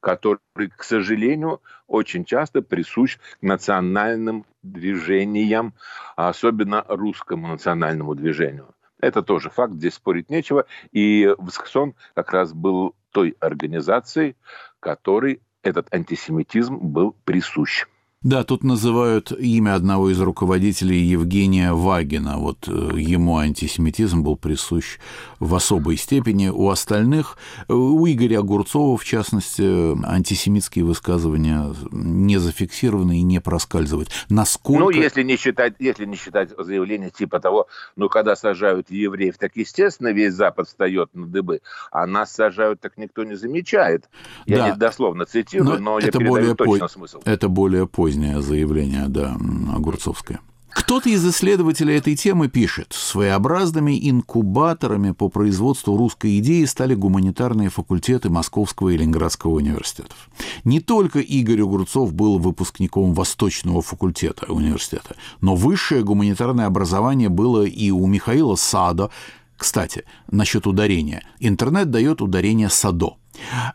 который, 0.00 0.68
к 0.76 0.84
сожалению, 0.84 1.60
очень 1.86 2.24
часто 2.24 2.62
присущ 2.62 3.18
национальным 3.40 4.46
движениям, 4.62 5.74
а 6.16 6.28
особенно 6.28 6.84
русскому 6.88 7.48
национальному 7.48 8.14
движению. 8.14 8.74
Это 9.00 9.22
тоже 9.22 9.50
факт, 9.50 9.74
здесь 9.74 9.94
спорить 9.94 10.28
нечего. 10.28 10.66
И 10.92 11.34
Всксон 11.46 11.94
как 12.14 12.32
раз 12.32 12.52
был 12.52 12.94
той 13.12 13.36
организацией, 13.40 14.36
которой 14.80 15.40
этот 15.62 15.92
антисемитизм 15.94 16.76
был 16.76 17.16
присущ. 17.24 17.86
Да, 18.20 18.42
тут 18.42 18.64
называют 18.64 19.30
имя 19.30 19.76
одного 19.76 20.10
из 20.10 20.20
руководителей 20.20 20.98
Евгения 20.98 21.72
Вагина. 21.72 22.38
Вот 22.38 22.66
э, 22.66 22.70
ему 22.96 23.36
антисемитизм 23.36 24.24
был 24.24 24.34
присущ 24.34 24.98
в 25.38 25.54
особой 25.54 25.96
степени. 25.96 26.48
У 26.48 26.68
остальных, 26.68 27.38
э, 27.68 27.72
у 27.72 28.04
Игоря 28.08 28.40
Огурцова, 28.40 28.96
в 28.98 29.04
частности, 29.04 29.62
антисемитские 30.04 30.84
высказывания 30.84 31.72
не 31.92 32.38
зафиксированы 32.38 33.20
и 33.20 33.22
не 33.22 33.40
проскальзывают. 33.40 34.08
Насколько... 34.28 34.80
Ну, 34.80 34.90
если 34.90 35.22
не 35.22 35.36
считать, 35.36 35.74
если 35.78 36.04
не 36.04 36.16
считать 36.16 36.50
заявление 36.58 37.10
типа 37.10 37.38
того, 37.38 37.68
ну, 37.94 38.08
когда 38.08 38.34
сажают 38.34 38.90
евреев, 38.90 39.38
так, 39.38 39.52
естественно, 39.54 40.08
весь 40.08 40.34
Запад 40.34 40.66
встает 40.66 41.14
на 41.14 41.24
дыбы, 41.28 41.60
а 41.92 42.04
нас 42.04 42.32
сажают, 42.32 42.80
так 42.80 42.98
никто 42.98 43.22
не 43.22 43.36
замечает. 43.36 44.10
Я 44.44 44.56
да. 44.56 44.70
не 44.70 44.76
дословно 44.76 45.24
цитирую, 45.24 45.78
но, 45.78 45.92
но 45.92 45.98
я 46.00 46.06
передаю 46.08 46.30
более 46.30 46.54
точно 46.56 46.78
по... 46.78 46.88
смысл. 46.88 47.20
Это 47.24 47.48
более 47.48 47.86
поздно 47.86 48.07
позднее 48.08 48.40
заявление, 48.40 49.06
да, 49.08 49.36
Огурцовское. 49.74 50.40
Кто-то 50.70 51.10
из 51.10 51.26
исследователей 51.26 51.96
этой 51.96 52.16
темы 52.16 52.48
пишет, 52.48 52.94
своеобразными 52.94 53.98
инкубаторами 54.08 55.10
по 55.10 55.28
производству 55.28 55.94
русской 55.94 56.38
идеи 56.38 56.64
стали 56.64 56.94
гуманитарные 56.94 57.68
факультеты 57.68 58.30
Московского 58.30 58.88
и 58.88 58.96
Ленинградского 58.96 59.56
университетов. 59.56 60.30
Не 60.64 60.80
только 60.80 61.18
Игорь 61.18 61.60
Огурцов 61.60 62.14
был 62.14 62.38
выпускником 62.38 63.12
Восточного 63.12 63.82
факультета 63.82 64.50
университета, 64.50 65.16
но 65.42 65.54
высшее 65.54 66.02
гуманитарное 66.02 66.64
образование 66.64 67.28
было 67.28 67.64
и 67.64 67.90
у 67.90 68.06
Михаила 68.06 68.54
Садо. 68.54 69.10
Кстати, 69.58 70.04
насчет 70.30 70.66
ударения. 70.68 71.22
Интернет 71.40 71.90
дает 71.90 72.22
ударение 72.22 72.70
Садо. 72.70 73.16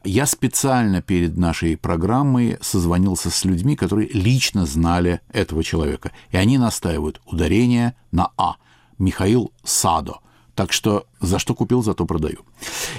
Я 0.06 0.26
специально 0.26 1.02
перед 1.02 1.38
нашей 1.38 1.76
программой 1.78 2.58
созвонился 2.62 3.30
с 3.30 3.46
людьми, 3.46 3.76
которые 3.76 4.10
лично 4.14 4.66
знали 4.66 5.20
этого 5.32 5.64
человека. 5.64 6.12
И 6.32 6.38
они 6.38 6.58
настаивают 6.58 7.22
ударение 7.26 7.96
на 8.12 8.32
«а». 8.38 8.56
Михаил 8.98 9.52
Садо. 9.64 10.20
Так 10.56 10.72
что 10.72 11.06
за 11.20 11.40
что 11.40 11.54
купил, 11.54 11.84
зато 11.84 12.06
продаю. 12.06 12.40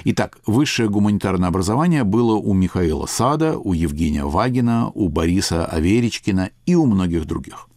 Итак, 0.03 0.37
высшее 0.45 0.89
гуманитарное 0.89 1.49
образование 1.49 2.03
было 2.03 2.35
у 2.35 2.53
Михаила 2.53 3.05
Сада, 3.07 3.57
у 3.57 3.73
Евгения 3.73 4.25
Вагина, 4.25 4.91
у 4.93 5.07
Бориса 5.07 5.65
Аверичкина 5.65 6.51
и 6.65 6.75
у 6.75 6.85
многих 6.85 7.25
других. 7.25 7.67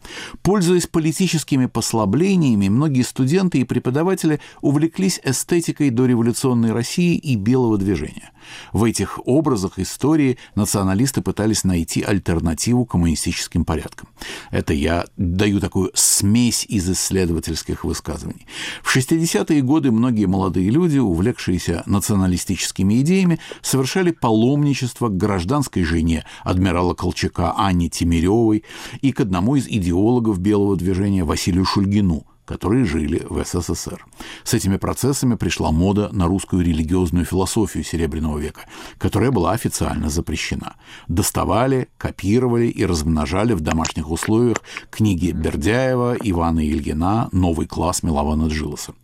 Пользуясь 0.42 0.87
политическими 0.87 1.66
послаблениями, 1.66 2.68
многие 2.68 3.03
студенты 3.03 3.59
и 3.59 3.64
преподаватели 3.64 4.40
увлеклись 4.61 5.21
эстетикой 5.25 5.90
дореволюционной 5.90 6.73
России 6.73 7.16
и 7.16 7.37
белого 7.37 7.79
движения. 7.79 8.33
В 8.73 8.85
этих 8.85 9.18
образах 9.27 9.79
истории 9.79 10.38
националисты 10.55 11.21
пытались 11.21 11.64
найти 11.64 12.03
альтернативу 12.03 12.85
коммунистическим 12.85 13.64
порядкам. 13.64 14.09
Это 14.51 14.73
я 14.73 15.07
даю 15.16 15.61
такую 15.61 15.90
смесь 15.94 16.64
из 16.68 16.88
исследовательских 16.88 17.85
высказываний. 17.85 18.47
В 18.83 18.94
60-е 18.97 19.62
годы 19.62 19.90
многие 19.90 20.27
молодые 20.27 20.71
люди, 20.71 20.99
увлекшиеся 20.99 21.83
националистическими 21.87 23.01
идеями, 23.01 23.38
совершали 23.62 24.11
паломничество 24.11 25.09
к 25.09 25.16
гражданской 25.16 25.85
жене 25.85 26.25
адмирала 26.42 26.94
Колчака 26.94 27.55
Анне 27.57 27.88
Тимиревой 27.88 28.64
и 29.01 29.12
к 29.12 29.21
одному 29.21 29.57
из 29.57 29.66
идеологов 29.99 30.39
белого 30.39 30.77
движения 30.77 31.25
Василию 31.25 31.65
Шульгину– 31.65 32.25
которые 32.49 32.87
жили 32.87 33.27
в 33.29 33.45
СССР. 33.45 34.07
С 34.43 34.55
этими 34.55 34.79
процессами 34.79 35.35
пришла 35.35 35.71
мода 35.71 36.09
на 36.13 36.27
русскую 36.27 36.65
религиозную 36.65 37.27
философию 37.27 37.85
Серебряного 37.85 38.39
века, 38.39 38.63
которая 38.97 39.31
была 39.31 39.53
официально 39.53 40.09
запрещена. 40.09 40.77
Доставали, 41.09 41.89
копировали 41.99 42.69
и 42.69 42.87
размножали 42.87 43.53
в 43.53 43.61
домашних 43.61 44.11
условиях 44.11 44.63
книги 44.91 45.33
Бердяева, 45.33 46.17
Ивана 46.23 46.67
Ильина, 46.67 47.29
«Новый 47.33 47.67
класс» 47.67 48.03
Милована 48.03 48.49
Джилоса. 48.49 48.95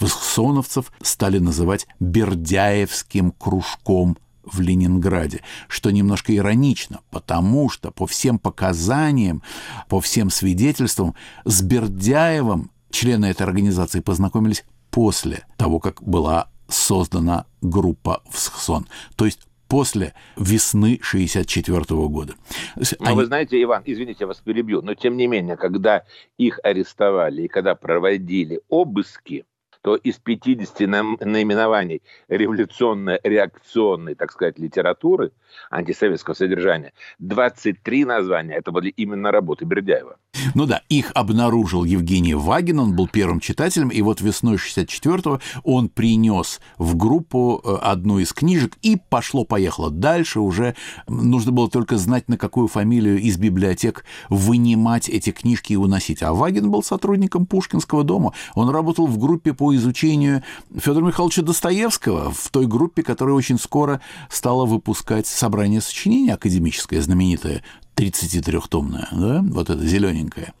Восксоновцев 0.00 0.90
стали 1.00 1.38
называть 1.38 1.86
«бердяевским 2.00 3.30
кружком 3.30 4.18
в 4.52 4.60
Ленинграде, 4.60 5.42
что 5.68 5.90
немножко 5.90 6.34
иронично, 6.34 7.00
потому 7.10 7.68
что 7.68 7.90
по 7.90 8.06
всем 8.06 8.38
показаниям, 8.38 9.42
по 9.88 10.00
всем 10.00 10.30
свидетельствам 10.30 11.14
с 11.44 11.62
Бердяевым 11.62 12.70
члены 12.90 13.26
этой 13.26 13.42
организации 13.42 14.00
познакомились 14.00 14.64
после 14.90 15.44
того, 15.56 15.80
как 15.80 16.02
была 16.02 16.48
создана 16.68 17.46
группа 17.60 18.22
«Всхсон», 18.30 18.86
то 19.16 19.24
есть 19.24 19.48
после 19.68 20.14
весны 20.36 20.98
64 21.02 21.84
года. 22.08 22.34
Но 22.76 22.84
Они... 23.00 23.16
вы 23.16 23.26
знаете, 23.26 23.62
Иван, 23.62 23.82
извините, 23.84 24.18
я 24.20 24.26
вас 24.26 24.40
перебью, 24.40 24.82
но 24.82 24.94
тем 24.94 25.16
не 25.16 25.26
менее, 25.26 25.56
когда 25.56 26.04
их 26.38 26.58
арестовали 26.62 27.42
и 27.42 27.48
когда 27.48 27.74
проводили 27.74 28.62
обыски, 28.68 29.44
то 29.82 29.96
из 29.96 30.16
50 30.16 30.80
наименований 31.20 32.02
революционной, 32.28 33.20
реакционной, 33.22 34.14
так 34.14 34.32
сказать, 34.32 34.58
литературы, 34.58 35.32
антисоветского 35.70 36.34
содержания, 36.34 36.92
23 37.18 38.04
названия 38.04 38.54
это 38.54 38.72
были 38.72 38.88
именно 38.90 39.30
работы 39.30 39.64
Бердяева. 39.64 40.16
Ну 40.54 40.66
да, 40.66 40.82
их 40.88 41.10
обнаружил 41.14 41.84
Евгений 41.84 42.34
Вагин, 42.34 42.80
он 42.80 42.96
был 42.96 43.08
первым 43.08 43.40
читателем, 43.40 43.88
и 43.88 44.02
вот 44.02 44.20
весной 44.20 44.56
64-го 44.56 45.40
он 45.64 45.88
принес 45.88 46.60
в 46.76 46.96
группу 46.96 47.60
э, 47.64 47.74
одну 47.82 48.18
из 48.18 48.32
книжек, 48.32 48.76
и 48.82 48.96
пошло-поехало. 49.08 49.90
Дальше 49.90 50.40
уже 50.40 50.74
нужно 51.06 51.52
было 51.52 51.70
только 51.70 51.96
знать, 51.96 52.28
на 52.28 52.36
какую 52.36 52.68
фамилию 52.68 53.18
из 53.18 53.36
библиотек 53.36 54.04
вынимать 54.28 55.08
эти 55.08 55.30
книжки 55.30 55.72
и 55.72 55.76
уносить. 55.76 56.22
А 56.22 56.32
Вагин 56.32 56.70
был 56.70 56.82
сотрудником 56.82 57.46
Пушкинского 57.46 58.04
дома, 58.04 58.32
он 58.54 58.70
работал 58.70 59.06
в 59.06 59.18
группе 59.18 59.52
по 59.52 59.67
изучению 59.76 60.42
Федора 60.76 61.04
Михайловича 61.04 61.42
Достоевского, 61.42 62.30
в 62.30 62.50
той 62.50 62.66
группе, 62.66 63.02
которая 63.02 63.34
очень 63.34 63.58
скоро 63.58 64.00
стала 64.30 64.66
выпускать 64.66 65.26
собрание 65.26 65.80
сочинений 65.80 66.30
академическое, 66.30 67.00
знаменитое, 67.00 67.62
33-томная, 67.96 69.08
да, 69.12 69.44
вот 69.48 69.70
это 69.70 69.84
зелененькая, 69.84 70.54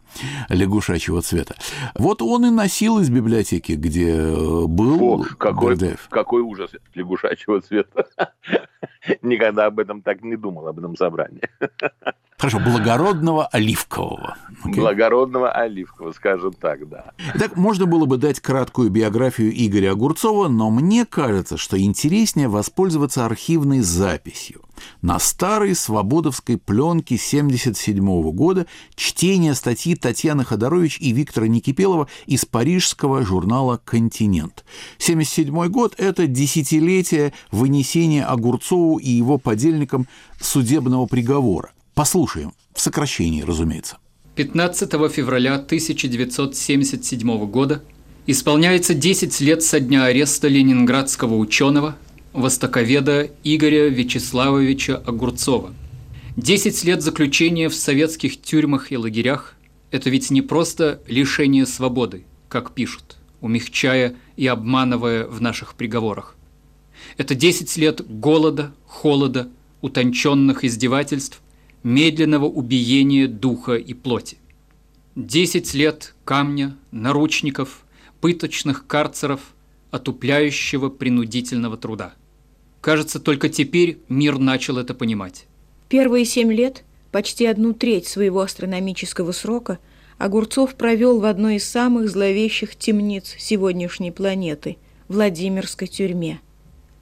лягушачьего 0.48 1.22
цвета. 1.22 1.54
Вот 1.94 2.20
он 2.20 2.46
и 2.46 2.50
носил 2.50 2.98
из 2.98 3.10
библиотеки, 3.10 3.72
где 3.72 4.10
э, 4.10 4.64
был 4.66 5.02
О, 5.02 5.24
какой, 5.38 5.74
Бердяев. 5.76 6.08
какой 6.10 6.42
ужас 6.42 6.72
лягушачьего 6.94 7.60
цвета. 7.60 8.08
Никогда 9.22 9.66
об 9.66 9.78
этом 9.78 10.02
так 10.02 10.22
не 10.22 10.36
думал, 10.36 10.66
об 10.66 10.78
этом 10.78 10.96
собрании. 10.96 11.42
Хорошо, 12.38 12.60
благородного 12.60 13.46
оливкового. 13.46 14.36
Okay. 14.64 14.76
Благородного 14.76 15.50
оливкового, 15.50 16.12
скажем 16.12 16.52
так, 16.52 16.88
да. 16.88 17.10
Так, 17.36 17.56
можно 17.56 17.86
было 17.86 18.06
бы 18.06 18.16
дать 18.16 18.38
краткую 18.38 18.90
биографию 18.90 19.52
Игоря 19.52 19.90
Огурцова, 19.92 20.46
но 20.46 20.70
мне 20.70 21.04
кажется, 21.04 21.56
что 21.56 21.76
интереснее 21.80 22.46
воспользоваться 22.46 23.26
архивной 23.26 23.80
записью. 23.80 24.62
На 25.02 25.18
старой 25.18 25.74
свободовской 25.74 26.58
пленке 26.58 27.16
1977 27.16 28.30
года 28.30 28.66
чтение 28.94 29.54
статьи 29.54 29.96
Татьяны 29.96 30.44
Ходорович 30.44 30.98
и 31.00 31.10
Виктора 31.10 31.48
Никипелова 31.48 32.06
из 32.26 32.44
парижского 32.44 33.24
журнала 33.24 33.80
«Континент». 33.84 34.64
1977 35.02 35.68
год– 35.72 35.94
это 35.98 36.28
десятилетие 36.28 37.32
вынесения 37.50 38.24
Огурцову 38.24 38.98
и 38.98 39.10
его 39.10 39.38
подельникам 39.38 40.06
судебного 40.40 41.06
приговора. 41.06 41.70
Послушаем, 41.98 42.52
в 42.76 42.80
сокращении, 42.80 43.42
разумеется. 43.42 43.98
15 44.36 44.88
февраля 45.10 45.56
1977 45.56 47.46
года 47.46 47.82
исполняется 48.28 48.94
10 48.94 49.40
лет 49.40 49.64
со 49.64 49.80
дня 49.80 50.04
ареста 50.04 50.46
ленинградского 50.46 51.34
ученого, 51.34 51.96
востоковеда 52.32 53.28
Игоря 53.42 53.88
Вячеславовича 53.88 54.94
Огурцова. 54.94 55.74
10 56.36 56.84
лет 56.84 57.02
заключения 57.02 57.68
в 57.68 57.74
советских 57.74 58.40
тюрьмах 58.40 58.92
и 58.92 58.96
лагерях– 58.96 59.56
это 59.90 60.08
ведь 60.08 60.30
не 60.30 60.40
просто 60.40 61.02
лишение 61.08 61.66
свободы, 61.66 62.22
как 62.48 62.74
пишут, 62.74 63.16
умягчая 63.40 64.14
и 64.36 64.46
обманывая 64.46 65.26
в 65.26 65.40
наших 65.40 65.74
приговорах. 65.74 66.36
Это 67.16 67.34
10 67.34 67.76
лет 67.76 68.08
голода, 68.08 68.72
холода, 68.86 69.48
утонченных 69.80 70.62
издевательств 70.62 71.40
медленного 71.88 72.44
убиения 72.44 73.26
духа 73.26 73.76
и 73.76 73.94
плоти. 73.94 74.36
Десять 75.16 75.72
лет 75.72 76.14
камня, 76.24 76.76
наручников, 76.90 77.86
пыточных 78.20 78.86
карцеров, 78.86 79.54
отупляющего 79.90 80.90
принудительного 80.90 81.78
труда. 81.78 82.12
Кажется, 82.82 83.18
только 83.18 83.48
теперь 83.48 83.98
мир 84.10 84.38
начал 84.38 84.76
это 84.76 84.92
понимать. 84.92 85.46
Первые 85.88 86.26
семь 86.26 86.52
лет, 86.52 86.84
почти 87.10 87.46
одну 87.46 87.72
треть 87.72 88.06
своего 88.06 88.42
астрономического 88.42 89.32
срока, 89.32 89.78
Огурцов 90.18 90.74
провел 90.74 91.20
в 91.20 91.24
одной 91.24 91.56
из 91.56 91.64
самых 91.64 92.10
зловещих 92.10 92.76
темниц 92.76 93.34
сегодняшней 93.38 94.10
планеты– 94.10 94.76
Владимирской 95.08 95.88
тюрьме. 95.88 96.40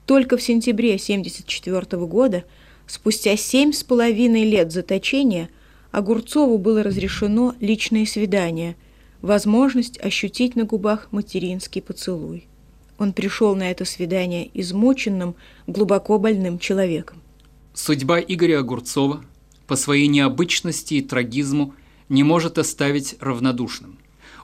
Только 0.05 0.37
в 0.37 0.41
сентябре 0.41 0.93
1974 0.93 2.05
года– 2.05 2.45
Спустя 2.87 3.35
семь 3.35 3.73
с 3.73 3.83
половиной 3.83 4.45
лет 4.45 4.71
заточения 4.71 5.49
Огурцову 5.91 6.57
было 6.57 6.83
разрешено 6.83 7.53
личное 7.59 8.05
свидание, 8.05 8.77
возможность 9.21 9.99
ощутить 9.99 10.55
на 10.55 10.63
губах 10.63 11.09
материнский 11.11 11.81
поцелуй. 11.81 12.47
Он 12.97 13.11
пришел 13.11 13.55
на 13.55 13.69
это 13.69 13.83
свидание 13.83 14.49
измученным, 14.53 15.35
глубоко 15.67 16.17
больным 16.17 16.59
человеком. 16.59 17.21
Судьба 17.73 18.19
Игоря 18.19 18.59
Огурцова 18.59 19.23
по 19.67 19.75
своей 19.75 20.07
необычности 20.07 20.95
и 20.95 21.01
трагизму 21.01 21.73
не 22.07 22.23
может 22.23 22.57
оставить 22.57 23.15
равнодушным. 23.19 23.97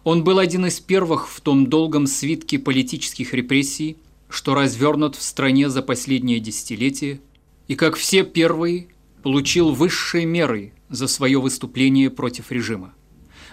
Он 0.04 0.26
был 0.26 0.38
один 0.38 0.66
из 0.66 0.82
первых 0.82 1.30
в 1.30 1.40
том 1.40 1.68
долгом 1.68 2.08
свитке 2.08 2.60
политических 2.60 3.34
репрессий, 3.34 3.96
что 4.28 4.54
развернут 4.54 5.16
в 5.16 5.22
стране 5.22 5.70
за 5.70 5.82
последние 5.82 6.42
десятилетия– 6.42 7.22
и, 7.68 7.76
как 7.76 7.96
все 7.96 8.24
первые, 8.24 8.88
получил 9.22 9.72
высшие 9.72 10.26
меры 10.26 10.74
за 10.90 11.08
свое 11.08 11.40
выступление 11.40 12.10
против 12.10 12.52
режима. 12.52 12.94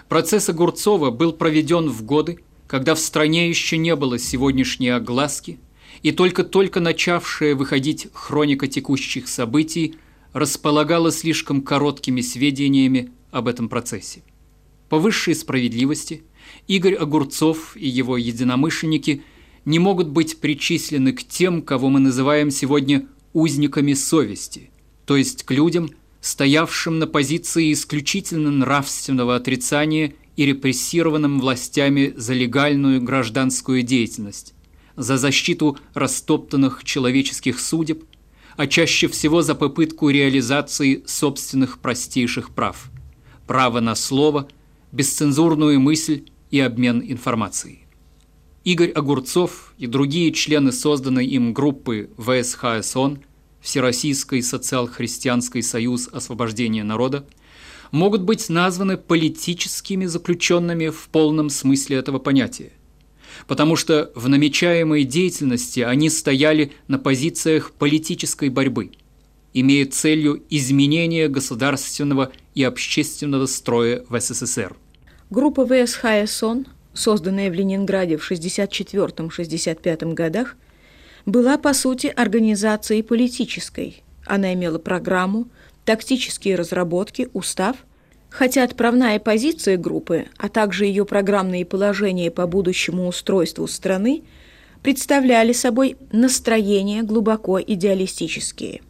Процесс 0.09 0.49
Огурцова 0.49 1.09
был 1.11 1.31
проведен 1.31 1.89
в 1.89 2.03
годы, 2.03 2.39
когда 2.67 2.95
в 2.95 2.99
стране 2.99 3.49
еще 3.49 3.77
не 3.77 3.95
было 3.95 4.19
сегодняшней 4.19 4.89
огласки, 4.89 5.59
и 6.03 6.11
только-только 6.11 6.79
начавшая 6.79 7.55
выходить 7.55 8.07
хроника 8.13 8.67
текущих 8.67 9.27
событий 9.27 9.95
располагала 10.33 11.11
слишком 11.11 11.61
короткими 11.61 12.21
сведениями 12.21 13.11
об 13.31 13.47
этом 13.47 13.69
процессе. 13.69 14.23
По 14.89 14.99
высшей 14.99 15.35
справедливости 15.35 16.23
Игорь 16.67 16.95
Огурцов 16.95 17.77
и 17.77 17.87
его 17.87 18.17
единомышленники 18.17 19.23
не 19.63 19.79
могут 19.79 20.09
быть 20.09 20.39
причислены 20.39 21.13
к 21.13 21.23
тем, 21.23 21.61
кого 21.61 21.89
мы 21.89 21.99
называем 21.99 22.51
сегодня 22.51 23.07
узниками 23.33 23.93
совести, 23.93 24.71
то 25.05 25.17
есть 25.17 25.43
к 25.43 25.51
людям, 25.51 25.89
стоявшим 26.21 26.99
на 26.99 27.07
позиции 27.07 27.73
исключительно 27.73 28.51
нравственного 28.51 29.35
отрицания 29.35 30.13
и 30.35 30.45
репрессированным 30.45 31.39
властями 31.39 32.13
за 32.15 32.33
легальную 32.33 33.01
гражданскую 33.01 33.83
деятельность, 33.83 34.53
за 34.95 35.17
защиту 35.17 35.77
растоптанных 35.93 36.83
человеческих 36.83 37.59
судеб, 37.59 38.03
а 38.57 38.67
чаще 38.67 39.07
всего 39.07 39.41
за 39.41 39.55
попытку 39.55 40.09
реализации 40.09 41.03
собственных 41.05 41.79
простейших 41.79 42.51
прав– 42.51 42.89
право 43.51 43.81
на 43.81 43.95
слово, 43.95 44.47
бесцензурную 44.93 45.77
мысль 45.81 46.23
и 46.51 46.61
обмен 46.61 47.03
информацией. 47.05 47.85
Игорь 48.63 48.91
Огурцов 48.91 49.73
и 49.79 49.87
другие 49.87 50.31
члены 50.31 50.71
созданной 50.71 51.25
им 51.25 51.51
группы 51.51 52.11
ВСХСОН 52.17 53.19
Всероссийский 53.59 54.43
социал-христианский 54.43 55.63
союз 55.63 56.07
освобождения 56.11 56.83
народа 56.83 57.25
могут 57.91 58.21
быть 58.21 58.49
названы 58.49 58.97
политическими 58.97 60.05
заключенными 60.05 60.89
в 60.89 61.09
полном 61.11 61.49
смысле 61.49 61.97
этого 61.97 62.19
понятия, 62.19 62.71
потому 63.47 63.75
что 63.75 64.11
в 64.13 64.29
намечаемой 64.29 65.05
деятельности 65.05 65.79
они 65.79 66.11
стояли 66.11 66.71
на 66.87 66.99
позициях 66.99 67.71
политической 67.71 68.49
борьбы, 68.49 68.91
имея 69.53 69.87
целью 69.87 70.43
изменения 70.51 71.27
государственного 71.29 72.31
и 72.53 72.63
общественного 72.63 73.47
строя 73.47 74.05
в 74.07 74.19
СССР. 74.19 74.75
Группа 75.31 75.65
ВСХСОН– 75.65 76.67
созданная 76.93 77.49
в 77.49 77.53
Ленинграде 77.53 78.17
в 78.17 78.29
64-65 78.29 80.13
годах, 80.13 80.55
была 81.25 81.57
по 81.57 81.73
сути 81.73 82.07
организацией 82.07 83.03
политической. 83.03 84.03
Она 84.25 84.53
имела 84.53 84.79
программу, 84.79 85.47
тактические 85.85 86.55
разработки, 86.55 87.29
устав, 87.33 87.77
хотя 88.29 88.63
отправная 88.63 89.19
позиция 89.19 89.77
группы, 89.77 90.25
а 90.37 90.49
также 90.49 90.85
ее 90.85 91.05
программные 91.05 91.65
положения 91.65 92.31
по 92.31 92.47
будущему 92.47 93.07
устройству 93.07 93.67
страны 93.67 94.23
представляли 94.81 95.53
собой 95.53 95.97
настроения 96.11 97.03
глубоко 97.03 97.61
идеалистические. 97.61 98.81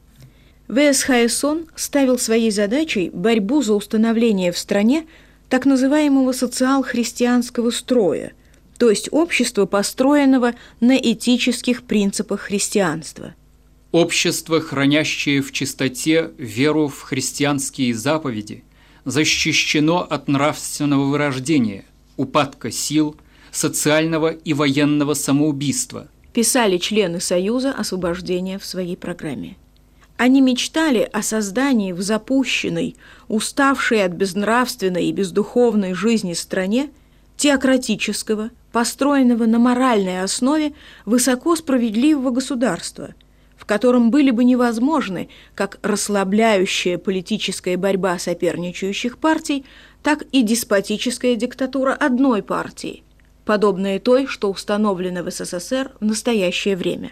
ВСХСОН 0.69 1.67
ставил 1.75 2.17
своей 2.17 2.51
задачей 2.51 3.09
борьбу 3.09 3.61
за 3.61 3.73
установление 3.73 4.53
в 4.53 4.57
стране 4.57 5.05
так 5.51 5.65
называемого 5.65 6.31
социал-христианского 6.31 7.71
строя, 7.71 8.31
то 8.79 8.89
есть 8.89 9.09
общества, 9.11 9.65
построенного 9.65 10.53
на 10.79 10.95
этических 10.95 11.83
принципах 11.83 12.39
христианства. 12.39 13.35
Общество, 13.91 14.61
хранящее 14.61 15.41
в 15.41 15.51
чистоте 15.51 16.31
веру 16.37 16.87
в 16.87 17.01
христианские 17.01 17.93
заповеди, 17.93 18.63
защищено 19.03 19.99
от 19.99 20.29
нравственного 20.29 21.03
вырождения, 21.09 21.83
упадка 22.15 22.71
сил, 22.71 23.17
социального 23.51 24.29
и 24.29 24.53
военного 24.53 25.15
самоубийства. 25.15 26.07
Писали 26.33 26.77
члены 26.77 27.19
Союза 27.19 27.73
освобождения 27.73 28.57
в 28.57 28.63
своей 28.63 28.95
программе. 28.95 29.57
Они 30.21 30.39
мечтали 30.39 31.09
о 31.11 31.23
создании 31.23 31.93
в 31.93 32.01
запущенной, 32.03 32.95
уставшей 33.27 34.05
от 34.05 34.11
безнравственной 34.11 35.05
и 35.05 35.11
бездуховной 35.11 35.95
жизни 35.95 36.33
стране 36.33 36.91
теократического, 37.37 38.51
построенного 38.71 39.47
на 39.47 39.57
моральной 39.57 40.21
основе 40.21 40.73
высоко 41.05 41.55
справедливого 41.55 42.29
государства, 42.29 43.15
в 43.57 43.65
котором 43.65 44.11
были 44.11 44.29
бы 44.29 44.43
невозможны 44.43 45.27
как 45.55 45.79
расслабляющая 45.81 46.99
политическая 46.99 47.75
борьба 47.75 48.19
соперничающих 48.19 49.17
партий, 49.17 49.65
так 50.03 50.21
и 50.31 50.43
деспотическая 50.43 51.35
диктатура 51.35 51.93
одной 51.93 52.43
партии, 52.43 53.01
подобная 53.43 53.99
той, 53.99 54.27
что 54.27 54.51
установлена 54.51 55.23
в 55.23 55.31
СССР 55.31 55.93
в 55.99 56.05
настоящее 56.05 56.75
время. 56.75 57.09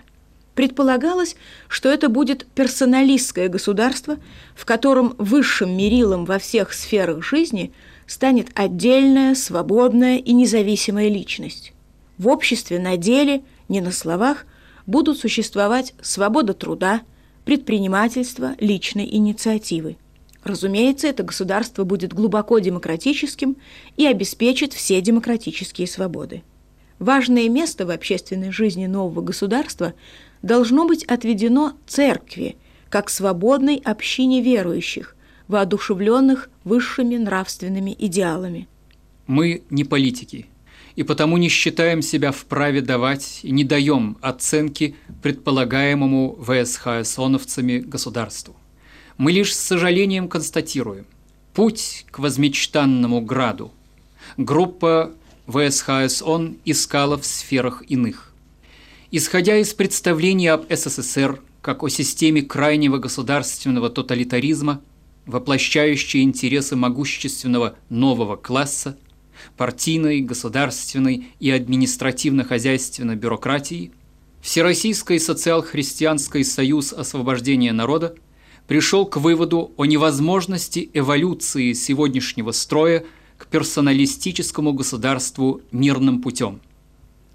Предполагалось, 0.59 1.37
что 1.69 1.87
это 1.87 2.09
будет 2.09 2.45
персоналистское 2.47 3.47
государство, 3.47 4.17
в 4.55 4.65
котором 4.65 5.15
высшим 5.17 5.71
мерилом 5.71 6.25
во 6.25 6.37
всех 6.37 6.73
сферах 6.73 7.23
жизни 7.23 7.71
станет 8.05 8.47
отдельная, 8.55 9.35
свободная 9.35 10.17
и 10.17 10.33
независимая 10.33 11.07
личность. 11.07 11.71
В 12.17 12.27
обществе 12.27 12.77
на 12.77 12.97
деле, 12.97 13.41
не 13.69 13.79
на 13.79 13.93
словах, 13.93 14.45
будут 14.85 15.17
существовать 15.17 15.93
свобода 16.01 16.53
труда, 16.53 17.03
предпринимательство, 17.45 18.55
личной 18.59 19.07
инициативы. 19.09 19.95
Разумеется, 20.43 21.07
это 21.07 21.23
государство 21.23 21.85
будет 21.85 22.13
глубоко 22.13 22.59
демократическим 22.59 23.55
и 23.95 24.05
обеспечит 24.05 24.73
все 24.73 24.99
демократические 24.99 25.87
свободы. 25.87 26.43
Важное 26.99 27.47
место 27.47 27.85
в 27.85 27.91
общественной 27.91 28.51
жизни 28.51 28.85
нового 28.85 29.21
государства 29.21 29.93
должно 30.41 30.87
быть 30.87 31.03
отведено 31.05 31.73
церкви, 31.87 32.57
как 32.89 33.09
свободной 33.09 33.75
общине 33.77 34.41
верующих, 34.41 35.15
воодушевленных 35.47 36.49
высшими 36.63 37.17
нравственными 37.17 37.95
идеалами. 37.97 38.67
Мы 39.27 39.63
не 39.69 39.83
политики, 39.83 40.47
и 40.95 41.03
потому 41.03 41.37
не 41.37 41.49
считаем 41.49 42.01
себя 42.01 42.31
вправе 42.31 42.81
давать 42.81 43.41
и 43.43 43.51
не 43.51 43.63
даем 43.63 44.17
оценки 44.21 44.95
предполагаемому 45.21 46.37
ВСХСОновцами 46.41 47.79
государству. 47.79 48.55
Мы 49.17 49.31
лишь 49.31 49.55
с 49.55 49.59
сожалением 49.59 50.29
констатируем, 50.29 51.05
путь 51.53 52.05
к 52.09 52.19
возмечтанному 52.19 53.21
граду 53.21 53.71
группа 54.37 55.11
ВСХСОН 55.47 56.57
искала 56.65 57.17
в 57.17 57.25
сферах 57.25 57.83
иных. 57.87 58.28
Исходя 59.11 59.57
из 59.57 59.73
представлений 59.73 60.49
об 60.49 60.71
СССР 60.71 61.41
как 61.63 61.81
о 61.81 61.89
системе 61.89 62.43
крайнего 62.43 62.99
государственного 62.99 63.89
тоталитаризма, 63.89 64.83
воплощающей 65.25 66.21
интересы 66.21 66.75
могущественного 66.75 67.75
нового 67.89 68.35
класса, 68.35 68.99
партийной, 69.57 70.21
государственной 70.21 71.29
и 71.39 71.49
административно-хозяйственной 71.49 73.15
бюрократии, 73.15 73.91
Всероссийский 74.41 75.19
социал-христианский 75.19 76.43
союз 76.43 76.93
освобождения 76.93 77.73
народа 77.73 78.13
пришел 78.67 79.07
к 79.07 79.17
выводу 79.17 79.73
о 79.75 79.85
невозможности 79.85 80.87
эволюции 80.93 81.73
сегодняшнего 81.73 82.51
строя 82.51 83.03
к 83.37 83.47
персоналистическому 83.47 84.71
государству 84.73 85.61
мирным 85.71 86.21
путем. 86.21 86.61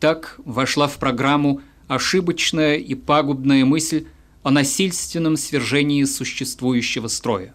Так 0.05 0.38
вошла 0.45 0.87
в 0.87 0.99
программу 0.99 1.62
ошибочная 1.88 2.77
и 2.77 2.95
пагубная 2.95 3.64
мысль 3.64 4.05
о 4.43 4.51
насильственном 4.51 5.38
свержении 5.38 6.05
существующего 6.05 7.09
строя. 7.09 7.55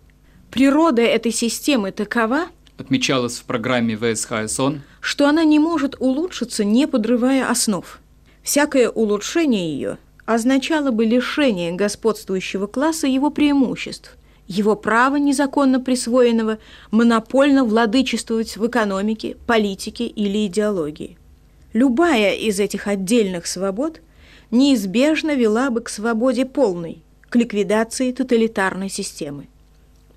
Природа 0.49 1.03
этой 1.03 1.31
системы 1.31 1.91
такова, 1.91 2.47
отмечалось 2.79 3.37
в 3.37 3.43
программе 3.43 3.95
ВСХСОН, 3.95 4.81
что 4.99 5.27
она 5.27 5.43
не 5.43 5.59
может 5.59 5.95
улучшиться, 5.99 6.63
не 6.63 6.87
подрывая 6.87 7.47
основ. 7.47 7.99
Всякое 8.41 8.89
улучшение 8.89 9.71
ее 9.71 9.99
означало 10.25 10.89
бы 10.89 11.05
лишение 11.05 11.73
господствующего 11.73 12.65
класса 12.65 13.05
его 13.05 13.29
преимуществ, 13.29 14.17
его 14.47 14.75
права, 14.75 15.17
незаконно 15.17 15.79
присвоенного, 15.79 16.57
монопольно 16.89 17.63
владычествовать 17.63 18.57
в 18.57 18.65
экономике, 18.65 19.37
политике 19.45 20.07
или 20.07 20.47
идеологии. 20.47 21.18
Любая 21.73 22.33
из 22.33 22.59
этих 22.59 22.87
отдельных 22.87 23.45
свобод 23.45 24.01
неизбежно 24.49 25.35
вела 25.35 25.69
бы 25.69 25.81
к 25.81 25.89
свободе 25.89 26.45
полной, 26.45 27.03
к 27.29 27.35
ликвидации 27.35 28.11
тоталитарной 28.11 28.89
системы. 28.89 29.47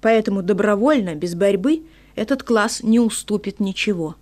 Поэтому 0.00 0.42
добровольно, 0.42 1.14
без 1.14 1.34
борьбы, 1.34 1.82
этот 2.14 2.42
класс 2.42 2.82
не 2.82 2.98
уступит 2.98 3.60
ничего. 3.60 4.16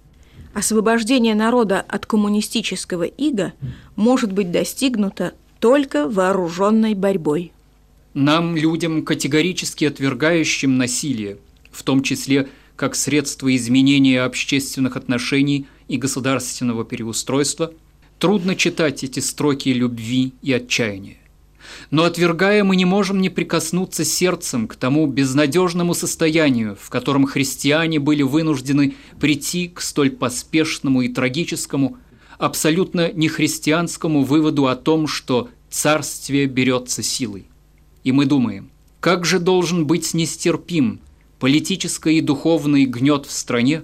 Освобождение 0.53 1.35
народа 1.37 1.81
от 1.81 2.07
коммунистического 2.07 3.05
ига 3.05 3.53
может 3.95 4.33
быть 4.33 4.51
достигнуто 4.51 5.33
только 5.61 6.09
вооруженной 6.09 6.95
борьбой. 6.95 7.53
Нам, 8.15 8.57
людям, 8.57 9.05
категорически 9.05 9.85
отвергающим 9.85 10.77
насилие, 10.77 11.39
в 11.71 11.85
том 11.85 12.03
числе 12.03 12.49
как 12.75 12.97
средство 12.97 13.55
изменения 13.55 14.23
общественных 14.23 14.97
отношений 14.97 15.67
и 15.91 15.97
государственного 15.97 16.85
переустройства, 16.85 17.73
трудно 18.21 18.55
читать 18.55 19.03
эти 19.03 19.19
строки 19.19 19.71
любви 19.71 20.33
и 20.41 20.53
отчаяния. 20.53 21.17
Но 21.91 22.05
отвергая, 22.05 22.63
мы 22.63 22.77
не 22.77 22.85
можем 22.85 23.21
не 23.21 23.29
прикоснуться 23.29 24.05
сердцем 24.05 24.69
к 24.69 24.77
тому 24.77 25.07
безнадежному 25.07 25.95
состоянию, 25.95 26.77
в 26.81 26.91
котором 26.91 27.27
христиане 27.27 27.99
были 27.99 28.23
вынуждены 28.23 28.95
прийти 29.19 29.69
к 29.69 29.81
столь 29.81 30.11
поспешному 30.11 31.03
и 31.03 31.09
трагическому, 31.09 31.99
абсолютно 32.39 33.13
нехристианскому 33.13 34.23
выводу 34.23 34.69
о 34.69 34.77
том, 34.77 35.09
что 35.09 35.51
царствие 35.69 36.47
берется 36.47 37.03
силой. 37.03 37.47
И 38.05 38.13
мы 38.13 38.27
думаем, 38.27 38.71
как 39.01 39.27
же 39.27 39.41
должен 39.41 39.87
быть 39.87 40.15
нестерпим 40.15 41.01
политический 41.41 42.19
и 42.19 42.21
духовный 42.21 42.85
гнет 42.87 43.27
в 43.27 43.33
стране, 43.33 43.83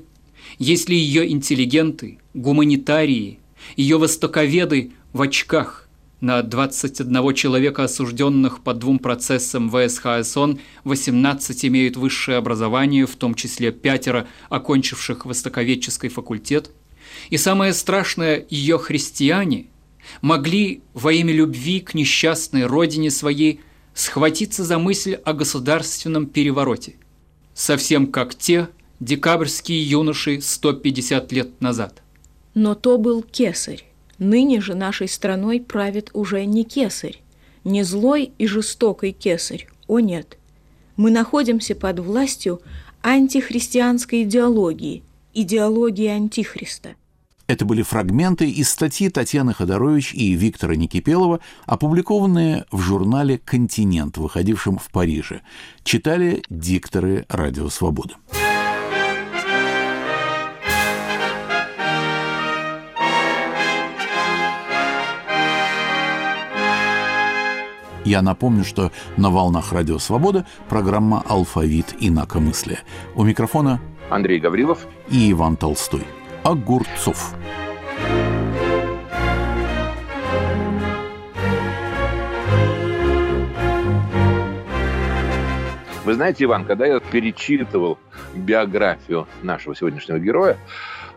если 0.59 0.95
ее 0.95 1.31
интеллигенты, 1.31 2.19
гуманитарии, 2.35 3.39
ее 3.77 3.99
востоковеды 3.99 4.93
в 5.13 5.23
очках, 5.23 5.87
на 6.21 6.43
21 6.43 7.35
человека, 7.35 7.85
осужденных 7.85 8.63
по 8.63 8.73
двум 8.73 8.99
процессам 8.99 9.71
ВСХСОН, 9.71 10.61
18 10.85 11.65
имеют 11.67 11.97
высшее 11.97 12.39
образование, 12.39 13.07
в 13.07 13.17
том 13.17 13.35
числе 13.35 13.71
пятеро, 13.71 14.27
окончивших 14.49 15.27
востоковедческий 15.27 16.09
факультет. 16.09 16.71
И 17.29 17.37
самое 17.37 17.75
страшное, 17.75 18.47
ее 18.49 18.79
христиане 18.79 19.67
могли 20.23 20.83
во 20.95 21.13
имя 21.13 21.35
любви 21.35 21.81
к 21.81 21.95
несчастной 21.95 22.65
родине 22.65 23.11
своей 23.11 23.61
схватиться 23.95 24.65
за 24.65 24.79
мысль 24.79 25.15
о 25.15 25.33
государственном 25.33 26.27
перевороте. 26.27 26.97
Совсем 27.55 28.07
как 28.07 28.35
те 28.35 28.69
декабрьские 29.01 29.83
юноши 29.83 30.41
150 30.41 31.33
лет 31.33 31.61
назад. 31.61 32.03
Но 32.55 32.75
то 32.75 32.99
был 32.99 33.23
кесарь. 33.23 33.85
Ныне 34.19 34.61
же 34.61 34.75
нашей 34.75 35.09
страной 35.09 35.61
правит 35.61 36.11
уже 36.15 36.45
не 36.47 36.65
кесарь, 36.65 37.21
не 37.65 37.83
злой 37.83 38.33
и 38.39 38.47
жестокий 38.47 39.13
кесарь, 39.13 39.69
о 39.89 40.01
нет. 40.01 40.39
Мы 40.97 41.11
находимся 41.11 41.75
под 41.75 41.99
властью 41.99 42.63
антихристианской 43.03 44.23
идеологии, 44.23 45.03
идеологии 45.35 46.07
антихриста. 46.07 46.95
Это 47.47 47.65
были 47.65 47.83
фрагменты 47.83 48.51
из 48.51 48.71
статьи 48.71 49.09
Татьяны 49.09 49.55
Ходорович 49.55 50.15
и 50.15 50.33
Виктора 50.33 50.75
Никипелова, 50.75 51.41
опубликованные 51.67 52.65
в 52.73 52.81
журнале 52.81 53.39
«Континент», 53.39 54.17
выходившем 54.17 54.79
в 54.79 54.91
Париже. 54.91 55.43
Читали 55.85 56.43
дикторы 56.49 57.25
«Радио 57.29 57.69
Свобода». 57.69 58.17
Я 68.07 68.23
напомню, 68.23 68.63
что 68.63 68.93
на 69.17 69.31
волнах 69.31 69.73
Радио 69.73 69.99
Свобода 69.99 70.47
программа 70.69 71.25
«Алфавит 71.27 71.93
инакомыслия». 71.99 72.79
У 73.17 73.25
микрофона 73.25 73.81
Андрей 74.11 74.39
Гаврилов 74.39 74.87
и 75.11 75.33
Иван 75.33 75.57
Толстой. 75.57 76.05
Огурцов. 76.45 77.35
Вы 86.05 86.15
знаете, 86.15 86.45
Иван, 86.45 86.65
когда 86.65 86.87
я 86.87 87.01
перечитывал 87.01 87.99
биографию 88.37 89.27
нашего 89.43 89.75
сегодняшнего 89.75 90.21
героя, 90.21 90.59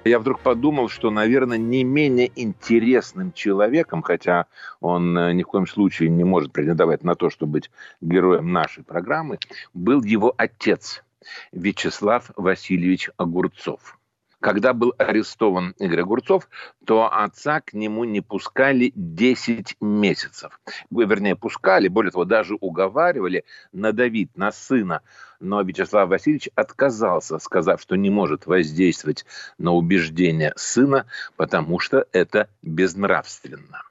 я 0.05 0.19
вдруг 0.19 0.39
подумал, 0.39 0.89
что, 0.89 1.11
наверное, 1.11 1.57
не 1.57 1.83
менее 1.83 2.31
интересным 2.35 3.33
человеком, 3.33 4.01
хотя 4.01 4.45
он 4.79 5.17
э, 5.17 5.33
ни 5.33 5.43
в 5.43 5.47
коем 5.47 5.67
случае 5.67 6.09
не 6.09 6.23
может 6.23 6.51
претендовать 6.51 7.03
на 7.03 7.15
то, 7.15 7.29
чтобы 7.29 7.53
быть 7.53 7.71
героем 8.01 8.51
нашей 8.51 8.83
программы, 8.83 9.39
был 9.73 10.03
его 10.03 10.33
отец 10.37 11.03
Вячеслав 11.51 12.31
Васильевич 12.35 13.09
Огурцов. 13.17 13.98
Когда 14.39 14.73
был 14.73 14.93
арестован 14.97 15.75
Игорь 15.79 16.01
Огурцов, 16.01 16.49
то 16.85 17.13
отца 17.13 17.59
к 17.59 17.73
нему 17.73 18.05
не 18.05 18.21
пускали 18.21 18.93
10 18.95 19.75
месяцев. 19.81 20.59
Вернее, 20.89 21.35
пускали, 21.35 21.89
более 21.89 22.11
того, 22.11 22.23
даже 22.23 22.55
уговаривали 22.55 23.43
надавить 23.73 24.35
на 24.37 24.51
сына. 24.51 25.01
Но 25.41 25.61
Вячеслав 25.61 26.09
Васильевич 26.09 26.49
отказался, 26.55 27.37
сказав, 27.39 27.81
что 27.81 27.95
не 27.95 28.09
может 28.09 28.45
воздействовать 28.45 29.25
на 29.57 29.73
убеждения 29.73 30.53
сына, 30.55 31.05
потому 31.35 31.79
что 31.79 32.05
это 32.13 32.49
безнравственно. 32.61 33.88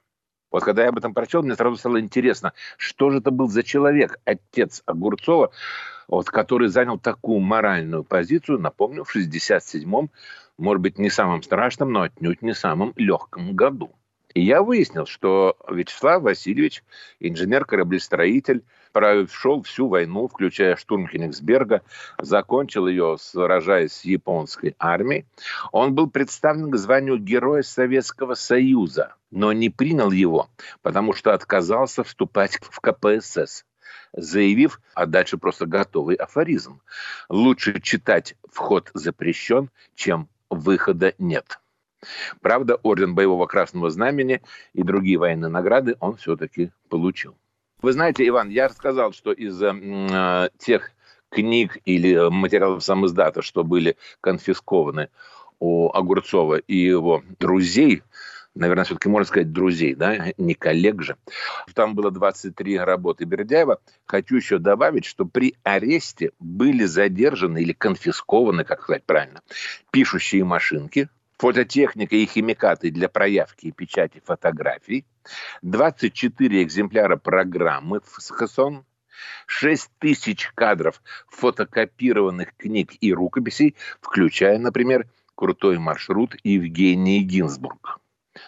Вот 0.51 0.63
когда 0.63 0.83
я 0.83 0.89
об 0.89 0.97
этом 0.97 1.13
прочел, 1.13 1.43
мне 1.43 1.55
сразу 1.55 1.77
стало 1.77 1.99
интересно, 1.99 2.53
что 2.77 3.11
же 3.11 3.19
это 3.19 3.31
был 3.31 3.47
за 3.47 3.63
человек, 3.63 4.19
отец 4.25 4.81
Огурцова, 4.85 5.51
вот, 6.07 6.29
который 6.29 6.69
занял 6.69 6.97
такую 6.97 7.39
моральную 7.39 8.03
позицию, 8.03 8.59
напомню, 8.59 9.03
в 9.03 9.15
67-м, 9.15 10.09
может 10.57 10.81
быть, 10.81 10.97
не 10.97 11.09
самом 11.09 11.43
страшном, 11.43 11.91
но 11.93 12.01
отнюдь 12.01 12.41
не 12.41 12.53
самом 12.53 12.93
легком 12.97 13.55
году. 13.55 13.91
И 14.33 14.41
я 14.41 14.61
выяснил, 14.61 15.05
что 15.05 15.57
Вячеслав 15.67 16.21
Васильевич, 16.21 16.83
инженер-кораблестроитель, 17.19 18.63
прошел 18.91 19.61
всю 19.63 19.87
войну, 19.87 20.27
включая 20.27 20.75
штурм 20.75 21.07
Кенигсберга, 21.07 21.81
закончил 22.17 22.87
ее, 22.87 23.17
сражаясь 23.19 23.93
с 23.93 24.05
японской 24.05 24.75
армией. 24.79 25.25
Он 25.71 25.93
был 25.93 26.09
представлен 26.09 26.71
к 26.71 26.77
званию 26.77 27.17
Героя 27.17 27.61
Советского 27.61 28.35
Союза, 28.35 29.15
но 29.31 29.51
не 29.53 29.69
принял 29.69 30.11
его, 30.11 30.49
потому 30.81 31.13
что 31.13 31.33
отказался 31.33 32.03
вступать 32.03 32.59
в 32.61 32.79
КПСС 32.79 33.65
заявив, 34.13 34.81
а 34.93 35.05
дальше 35.05 35.37
просто 35.37 35.65
готовый 35.65 36.15
афоризм. 36.15 36.81
Лучше 37.29 37.79
читать 37.79 38.35
«Вход 38.51 38.89
запрещен», 38.93 39.69
чем 39.95 40.27
«Выхода 40.49 41.13
нет». 41.19 41.59
Правда, 42.41 42.75
орден 42.75 43.15
Боевого 43.15 43.45
Красного 43.45 43.89
Знамени 43.89 44.41
и 44.73 44.83
другие 44.83 45.17
военные 45.17 45.49
награды 45.49 45.95
он 45.99 46.15
все-таки 46.15 46.71
получил. 46.89 47.35
Вы 47.81 47.93
знаете, 47.93 48.27
Иван, 48.27 48.49
я 48.49 48.67
рассказал, 48.67 49.13
что 49.13 49.31
из 49.31 49.61
э, 49.61 50.49
тех 50.57 50.91
книг 51.29 51.77
или 51.85 52.29
материалов 52.29 52.83
самоиздата, 52.83 53.41
что 53.41 53.63
были 53.63 53.95
конфискованы 54.21 55.09
у 55.59 55.89
Огурцова 55.89 56.55
и 56.55 56.75
его 56.75 57.23
друзей, 57.39 58.03
наверное, 58.55 58.83
все-таки 58.83 59.09
можно 59.09 59.27
сказать 59.27 59.51
друзей, 59.51 59.95
да, 59.95 60.33
не 60.37 60.53
коллег 60.53 61.01
же. 61.01 61.17
Там 61.73 61.95
было 61.95 62.11
23 62.11 62.79
работы 62.79 63.25
Бердяева. 63.25 63.79
Хочу 64.05 64.35
еще 64.35 64.57
добавить, 64.57 65.05
что 65.05 65.25
при 65.25 65.55
аресте 65.63 66.31
были 66.39 66.85
задержаны 66.85 67.61
или 67.61 67.73
конфискованы, 67.73 68.63
как 68.63 68.83
сказать 68.83 69.05
правильно, 69.05 69.41
пишущие 69.91 70.43
машинки, 70.43 71.09
фототехника 71.39 72.17
и 72.17 72.25
химикаты 72.25 72.91
для 72.91 73.07
проявки 73.07 73.67
и 73.67 73.71
печати 73.71 74.21
фотографий, 74.23 75.05
24 75.61 76.63
экземпляра 76.63 77.15
программы 77.15 78.01
в 78.01 78.21
СХСОН, 78.21 78.85
6 79.47 79.89
тысяч 79.99 80.51
кадров 80.53 81.01
фотокопированных 81.29 82.55
книг 82.57 82.91
и 82.99 83.13
рукописей, 83.13 83.75
включая, 84.01 84.59
например, 84.59 85.07
«Крутой 85.35 85.79
маршрут» 85.79 86.35
Евгении 86.43 87.19
Гинзбург 87.19 87.99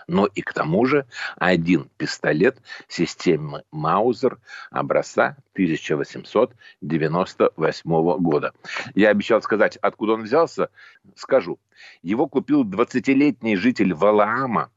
но 0.07 0.25
и 0.25 0.41
к 0.41 0.53
тому 0.53 0.85
же 0.85 1.05
один 1.37 1.89
пистолет 1.97 2.57
системы 2.87 3.63
Маузер 3.71 4.39
образца 4.69 5.35
1898 5.53 8.17
года. 8.19 8.53
Я 8.95 9.09
обещал 9.09 9.41
сказать, 9.41 9.75
откуда 9.77 10.13
он 10.13 10.23
взялся, 10.23 10.69
скажу. 11.15 11.59
Его 12.01 12.27
купил 12.27 12.63
20-летний 12.63 13.55
житель 13.55 13.93
Валаама, 13.93 14.71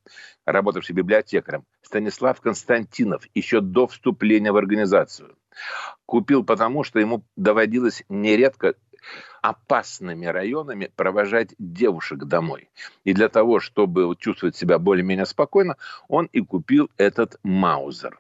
работавший 0.45 0.95
библиотекарем, 0.95 1.65
Станислав 1.83 2.41
Константинов, 2.41 3.27
еще 3.35 3.61
до 3.61 3.87
вступления 3.87 4.53
в 4.53 4.57
организацию. 4.57 5.37
Купил 6.07 6.45
потому, 6.45 6.85
что 6.85 6.99
ему 6.99 7.25
доводилось 7.37 8.05
нередко 8.09 8.75
опасными 9.45 10.25
районами 10.25 10.91
провожать 10.97 11.55
девушек 11.59 12.21
домой. 12.21 12.71
И 13.05 13.13
для 13.13 13.29
того, 13.29 13.61
чтобы 13.61 14.17
чувствовать 14.19 14.57
себя 14.57 14.79
более-менее 14.79 15.27
спокойно, 15.27 15.77
он 16.09 16.31
и 16.33 16.41
купил 16.41 16.89
этот 16.97 17.39
Маузер. 17.43 18.19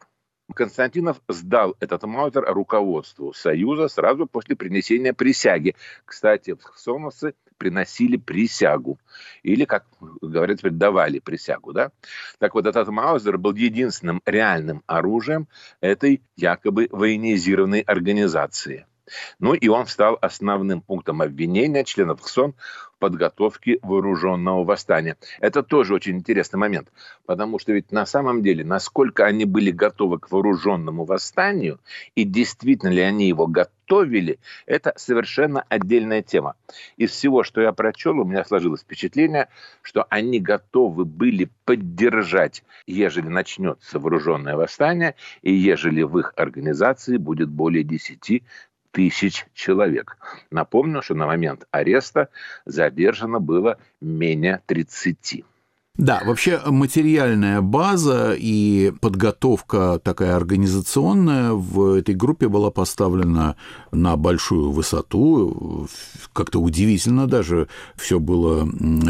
Константинов 0.54 1.22
сдал 1.26 1.74
этот 1.80 2.02
маузер 2.02 2.44
руководству 2.52 3.32
Союза 3.32 3.88
сразу 3.88 4.26
после 4.26 4.54
принесения 4.54 5.14
присяги. 5.14 5.74
Кстати, 6.04 6.54
хсоновцы 6.60 7.34
приносили 7.56 8.18
присягу. 8.18 8.98
Или, 9.42 9.64
как 9.64 9.86
говорят, 10.20 10.60
давали 10.76 11.20
присягу. 11.20 11.72
Да? 11.72 11.92
Так 12.38 12.54
вот, 12.54 12.66
этот 12.66 12.88
маузер 12.88 13.38
был 13.38 13.54
единственным 13.54 14.20
реальным 14.26 14.82
оружием 14.86 15.48
этой 15.80 16.20
якобы 16.36 16.88
военизированной 16.92 17.80
организации– 17.80 18.84
ну 19.38 19.54
и 19.54 19.68
он 19.68 19.86
стал 19.86 20.18
основным 20.20 20.80
пунктом 20.80 21.22
обвинения 21.22 21.84
членов 21.84 22.22
ХСОН 22.22 22.54
в 22.94 22.98
подготовке 22.98 23.78
вооруженного 23.82 24.64
восстания. 24.64 25.16
Это 25.40 25.62
тоже 25.62 25.94
очень 25.94 26.16
интересный 26.16 26.58
момент, 26.58 26.90
потому 27.26 27.58
что 27.58 27.72
ведь 27.72 27.92
на 27.92 28.06
самом 28.06 28.42
деле, 28.42 28.64
насколько 28.64 29.26
они 29.26 29.44
были 29.44 29.70
готовы 29.70 30.18
к 30.18 30.30
вооруженному 30.30 31.04
восстанию 31.04 31.80
и 32.14 32.24
действительно 32.24 32.90
ли 32.90 33.02
они 33.02 33.28
его 33.28 33.46
готовили, 33.46 34.38
это 34.66 34.94
совершенно 34.96 35.64
отдельная 35.68 36.22
тема. 36.22 36.56
Из 36.96 37.10
всего, 37.10 37.42
что 37.42 37.60
я 37.60 37.72
прочел, 37.72 38.18
у 38.18 38.24
меня 38.24 38.44
сложилось 38.44 38.80
впечатление, 38.80 39.48
что 39.82 40.06
они 40.08 40.40
готовы 40.40 41.04
были 41.04 41.50
поддержать, 41.64 42.64
ежели 42.86 43.28
начнется 43.28 43.98
вооруженное 43.98 44.56
восстание, 44.56 45.14
и 45.42 45.52
ежели 45.52 46.02
в 46.02 46.18
их 46.18 46.32
организации 46.36 47.18
будет 47.18 47.50
более 47.50 47.84
10 47.84 48.42
тысяч 48.94 49.44
человек. 49.54 50.16
Напомню, 50.52 51.02
что 51.02 51.14
на 51.14 51.26
момент 51.26 51.66
ареста 51.72 52.28
задержано 52.64 53.40
было 53.40 53.76
менее 54.00 54.62
30. 54.66 55.44
Да, 55.96 56.22
вообще 56.24 56.60
материальная 56.66 57.60
база 57.60 58.34
и 58.36 58.92
подготовка 59.00 60.00
такая 60.02 60.34
организационная 60.34 61.52
в 61.52 61.94
этой 61.94 62.16
группе 62.16 62.48
была 62.48 62.72
поставлена 62.72 63.54
на 63.92 64.16
большую 64.16 64.72
высоту. 64.72 65.88
Как-то 66.32 66.60
удивительно 66.60 67.28
даже 67.28 67.68
все 67.94 68.18
было 68.18 68.68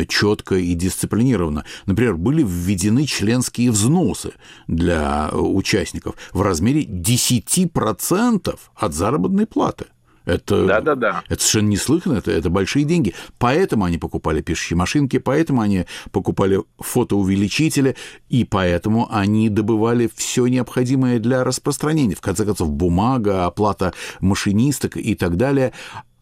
четко 0.09 0.57
и 0.57 0.75
дисциплинировано. 0.75 1.65
Например, 1.87 2.17
были 2.17 2.43
введены 2.43 3.07
членские 3.07 3.71
взносы 3.71 4.33
для 4.67 5.31
участников 5.33 6.17
в 6.35 6.43
размере 6.43 6.85
10% 6.85 8.59
от 8.75 8.95
заработной 8.95 9.47
платы. 9.47 9.87
Это, 10.25 10.67
да, 10.67 10.81
да, 10.81 10.95
да. 10.95 11.23
это 11.29 11.43
совершенно 11.43 11.69
неслыханно, 11.69 12.19
это, 12.19 12.31
это 12.31 12.49
большие 12.49 12.85
деньги. 12.85 13.15
Поэтому 13.39 13.85
они 13.85 13.99
покупали 13.99 14.41
пишущие 14.41 14.77
машинки, 14.77 15.19
поэтому 15.19 15.61
они 15.61 15.85
покупали 16.13 16.63
фотоувеличители, 16.79 17.97
и 18.29 18.45
поэтому 18.45 19.07
они 19.11 19.51
добывали 19.51 20.11
все 20.15 20.47
необходимое 20.47 21.19
для 21.19 21.45
распространения. 21.45 22.15
В 22.15 22.23
конце 22.23 22.45
концов, 22.45 22.71
бумага, 22.71 23.45
оплата 23.45 23.93
машинисток 24.21 24.97
и 24.97 25.15
так 25.15 25.37
далее 25.37 25.73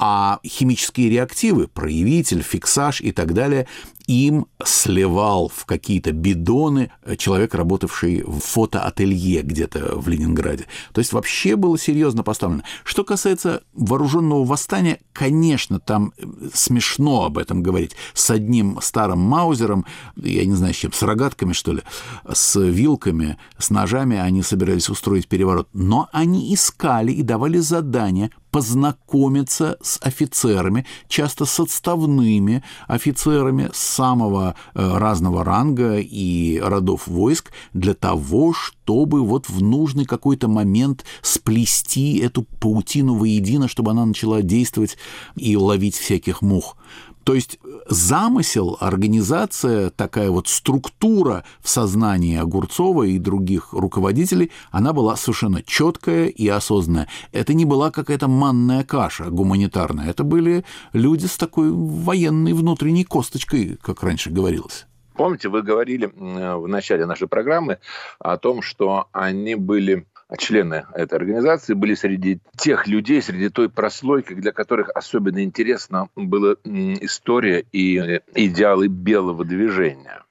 а 0.04 0.40
химические 0.44 1.10
реактивы, 1.10 1.68
проявитель, 1.68 2.42
фиксаж 2.42 3.00
и 3.00 3.12
так 3.12 3.34
далее, 3.34 3.68
им 4.08 4.46
сливал 4.64 5.48
в 5.48 5.64
какие-то 5.64 6.10
бидоны 6.10 6.90
человек, 7.18 7.54
работавший 7.54 8.24
в 8.26 8.40
фотоателье 8.40 9.42
где-то 9.42 9.96
в 9.96 10.08
Ленинграде. 10.08 10.66
То 10.92 10.98
есть 10.98 11.12
вообще 11.12 11.54
было 11.54 11.78
серьезно 11.78 12.24
поставлено. 12.24 12.64
Что 12.82 13.04
касается 13.04 13.62
вооруженного 13.74 14.44
восстания, 14.44 14.98
конечно, 15.12 15.78
там 15.78 16.12
смешно 16.52 17.24
об 17.24 17.38
этом 17.38 17.62
говорить. 17.62 17.94
С 18.12 18.28
одним 18.30 18.80
старым 18.82 19.20
маузером, 19.20 19.86
я 20.16 20.44
не 20.44 20.54
знаю, 20.54 20.74
с 20.74 20.78
чем, 20.78 20.92
с 20.92 21.02
рогатками, 21.02 21.52
что 21.52 21.74
ли, 21.74 21.82
с 22.28 22.58
вилками, 22.58 23.38
с 23.56 23.70
ножами 23.70 24.18
они 24.18 24.42
собирались 24.42 24.88
устроить 24.88 25.28
переворот. 25.28 25.68
Но 25.72 26.08
они 26.12 26.52
искали 26.52 27.12
и 27.12 27.22
давали 27.22 27.58
задания 27.58 28.32
познакомиться 28.52 29.78
с 29.82 29.98
офицерами, 30.02 30.84
часто 31.08 31.46
с 31.46 31.58
отставными 31.58 32.62
офицерами 32.86 33.70
самого 33.72 34.54
э, 34.74 34.98
разного 34.98 35.42
ранга 35.42 35.98
и 35.98 36.60
родов 36.60 37.06
войск 37.06 37.50
для 37.72 37.94
того, 37.94 38.52
чтобы 38.52 39.24
вот 39.24 39.48
в 39.48 39.62
нужный 39.62 40.04
какой-то 40.04 40.48
момент 40.48 41.04
сплести 41.22 42.18
эту 42.18 42.42
паутину 42.60 43.14
воедино, 43.14 43.68
чтобы 43.68 43.92
она 43.92 44.04
начала 44.04 44.42
действовать 44.42 44.98
и 45.34 45.56
ловить 45.56 45.96
всяких 45.96 46.42
мух. 46.42 46.76
То 47.24 47.35
есть 47.35 47.58
замысел, 47.87 48.76
организация, 48.80 49.90
такая 49.90 50.30
вот 50.30 50.48
структура 50.48 51.44
в 51.61 51.68
сознании 51.68 52.37
Огурцова 52.37 53.04
и 53.04 53.18
других 53.18 53.72
руководителей, 53.72 54.50
она 54.70 54.92
была 54.92 55.16
совершенно 55.16 55.62
четкая 55.62 56.26
и 56.26 56.48
осознанная. 56.48 57.08
Это 57.32 57.54
не 57.54 57.64
была 57.64 57.90
какая-то 57.90 58.28
манная 58.28 58.85
каша 58.85 59.30
гуманитарная, 59.30 60.11
это 60.11 60.24
были 60.24 60.64
люди 60.92 61.26
с 61.26 61.37
такой 61.37 61.70
военной 61.70 62.52
внутренней 62.52 63.04
косточкой, 63.04 63.78
как 63.82 64.02
раньше 64.02 64.30
говорилось. 64.30 64.87
Помните, 65.14 65.48
вы 65.50 65.62
говорили 65.62 66.11
в 66.16 66.66
начале 66.66 67.04
нашей 67.04 67.28
программы 67.28 67.78
о 68.18 68.38
том, 68.38 68.62
что 68.62 69.08
они 69.12 69.54
были 69.54 70.06
члены 70.36 70.86
этой 70.94 71.14
организации 71.14 71.74
были 71.74 71.94
среди 71.94 72.38
тех 72.56 72.86
людей, 72.86 73.22
среди 73.22 73.48
той 73.48 73.68
прослойки, 73.68 74.34
для 74.34 74.52
которых 74.52 74.90
особенно 74.94 75.42
интересна 75.42 76.08
была 76.16 76.54
история 76.64 77.64
и 77.72 78.20
идеалы 78.34 78.88
белого 78.88 79.44
движения. 79.44 80.21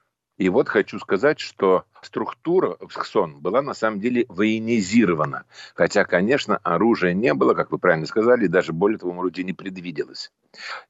И 0.42 0.50
вот 0.50 0.70
хочу 0.70 0.98
сказать, 0.98 1.40
что 1.40 1.86
структура 2.02 2.76
в 2.80 2.92
СХСОН 2.92 3.42
была 3.42 3.62
на 3.62 3.76
самом 3.76 4.00
деле 4.00 4.26
военизирована. 4.28 5.44
Хотя, 5.76 6.04
конечно, 6.04 6.58
оружия 6.64 7.14
не 7.14 7.36
было, 7.36 7.54
как 7.54 7.72
вы 7.72 7.78
правильно 7.78 8.08
сказали, 8.08 8.46
и 8.46 8.48
даже 8.48 8.74
более 8.74 8.98
того, 8.98 9.14
может 9.14 9.38
не 9.38 9.54
предвиделось. 9.54 10.32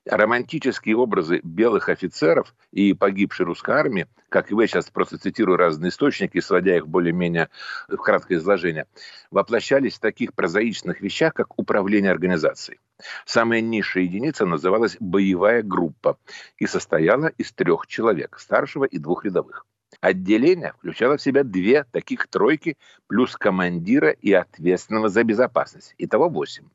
Романтические 0.06 0.96
образы 0.96 1.42
белых 1.44 1.90
офицеров 1.90 2.56
и 2.72 2.94
погибшей 2.94 3.46
русской 3.46 3.76
армии, 3.76 4.08
как 4.30 4.52
и 4.52 4.54
вы 4.54 4.68
сейчас 4.68 4.90
просто 4.90 5.18
цитирую 5.18 5.58
разные 5.58 5.90
источники, 5.90 6.40
сводя 6.40 6.78
их 6.78 6.88
более-менее 6.88 7.50
в 7.90 7.98
краткое 7.98 8.36
изложение, 8.36 8.86
воплощались 9.32 9.96
в 9.96 10.00
таких 10.00 10.34
прозаичных 10.34 11.02
вещах, 11.02 11.34
как 11.34 11.60
управление 11.60 12.12
организацией. 12.12 12.80
Самая 13.26 13.62
низшая 13.62 14.04
единица 14.04 14.46
называлась 14.46 14.98
боевая 15.00 15.64
группа 15.64 16.18
и 16.58 16.68
состояла 16.68 17.28
из 17.28 17.52
трех 17.52 17.88
человек, 17.88 18.38
старшего 18.40 18.86
и 18.86 18.98
двух 18.98 19.26
рядовых. 19.26 19.66
Отделение 20.00 20.74
включало 20.74 21.18
в 21.18 21.22
себя 21.22 21.44
две 21.44 21.84
таких 21.84 22.28
тройки 22.28 22.78
плюс 23.08 23.36
командира 23.36 24.10
и 24.10 24.32
ответственного 24.32 25.10
за 25.10 25.24
безопасность. 25.24 25.94
Итого 25.98 26.30
восемь. 26.30 26.70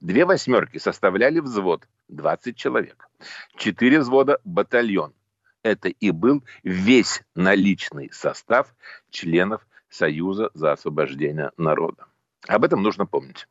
Две 0.00 0.24
восьмерки 0.24 0.78
составляли 0.78 1.40
взвод, 1.40 1.88
20 2.08 2.56
человек. 2.56 3.08
Четыре 3.56 4.00
взвода– 4.00 4.38
батальон. 4.44 5.12
Это 5.62 5.88
и 5.88 6.10
был 6.10 6.44
весь 6.62 7.22
наличный 7.34 8.10
состав 8.12 8.74
членов 9.10 9.66
Союза 9.88 10.50
за 10.54 10.72
освобождение 10.72 11.50
народа. 11.56 12.06
Об 12.46 12.64
этом 12.64 12.82
нужно 12.82 13.06
помнить. 13.06 13.48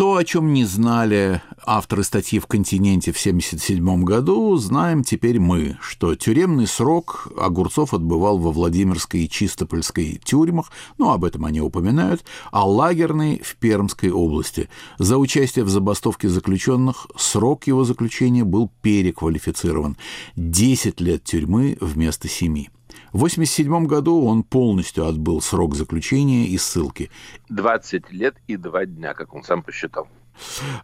То, 0.00 0.16
о 0.16 0.24
чем 0.24 0.54
не 0.54 0.64
знали 0.64 1.42
авторы 1.62 2.04
статьи 2.04 2.38
в 2.38 2.46
«Континенте» 2.46 3.12
в 3.12 3.20
1977 3.20 4.02
году, 4.02 4.56
знаем 4.56 5.04
теперь 5.04 5.38
мы, 5.38 5.76
что 5.82 6.14
тюремный 6.14 6.66
срок 6.66 7.28
Огурцов 7.38 7.92
отбывал 7.92 8.38
во 8.38 8.50
Владимирской 8.50 9.24
и 9.24 9.28
Чистопольской 9.28 10.18
тюрьмах, 10.24 10.72
ну, 10.96 11.10
об 11.10 11.22
этом 11.22 11.44
они 11.44 11.60
упоминают, 11.60 12.24
а 12.50 12.66
лагерный 12.66 13.42
в 13.44 13.56
Пермской 13.56 14.10
области. 14.10 14.70
За 14.98 15.18
участие 15.18 15.66
в 15.66 15.68
забастовке 15.68 16.30
заключенных 16.30 17.06
срок 17.18 17.66
его 17.66 17.84
заключения 17.84 18.44
был 18.44 18.72
переквалифицирован. 18.80 19.98
10 20.34 20.98
лет 21.02 21.24
тюрьмы 21.24 21.76
вместо 21.78 22.26
7. 22.26 22.68
В 23.12 23.24
1987 23.24 23.86
году 23.86 24.24
он 24.24 24.42
полностью 24.42 25.06
отбыл 25.06 25.40
срок 25.40 25.74
заключения 25.74 26.46
и 26.46 26.58
ссылки. 26.58 27.10
20 27.48 28.12
лет 28.12 28.36
и 28.46 28.56
2 28.56 28.86
дня, 28.86 29.14
как 29.14 29.34
он 29.34 29.42
сам 29.42 29.62
посчитал. 29.62 30.08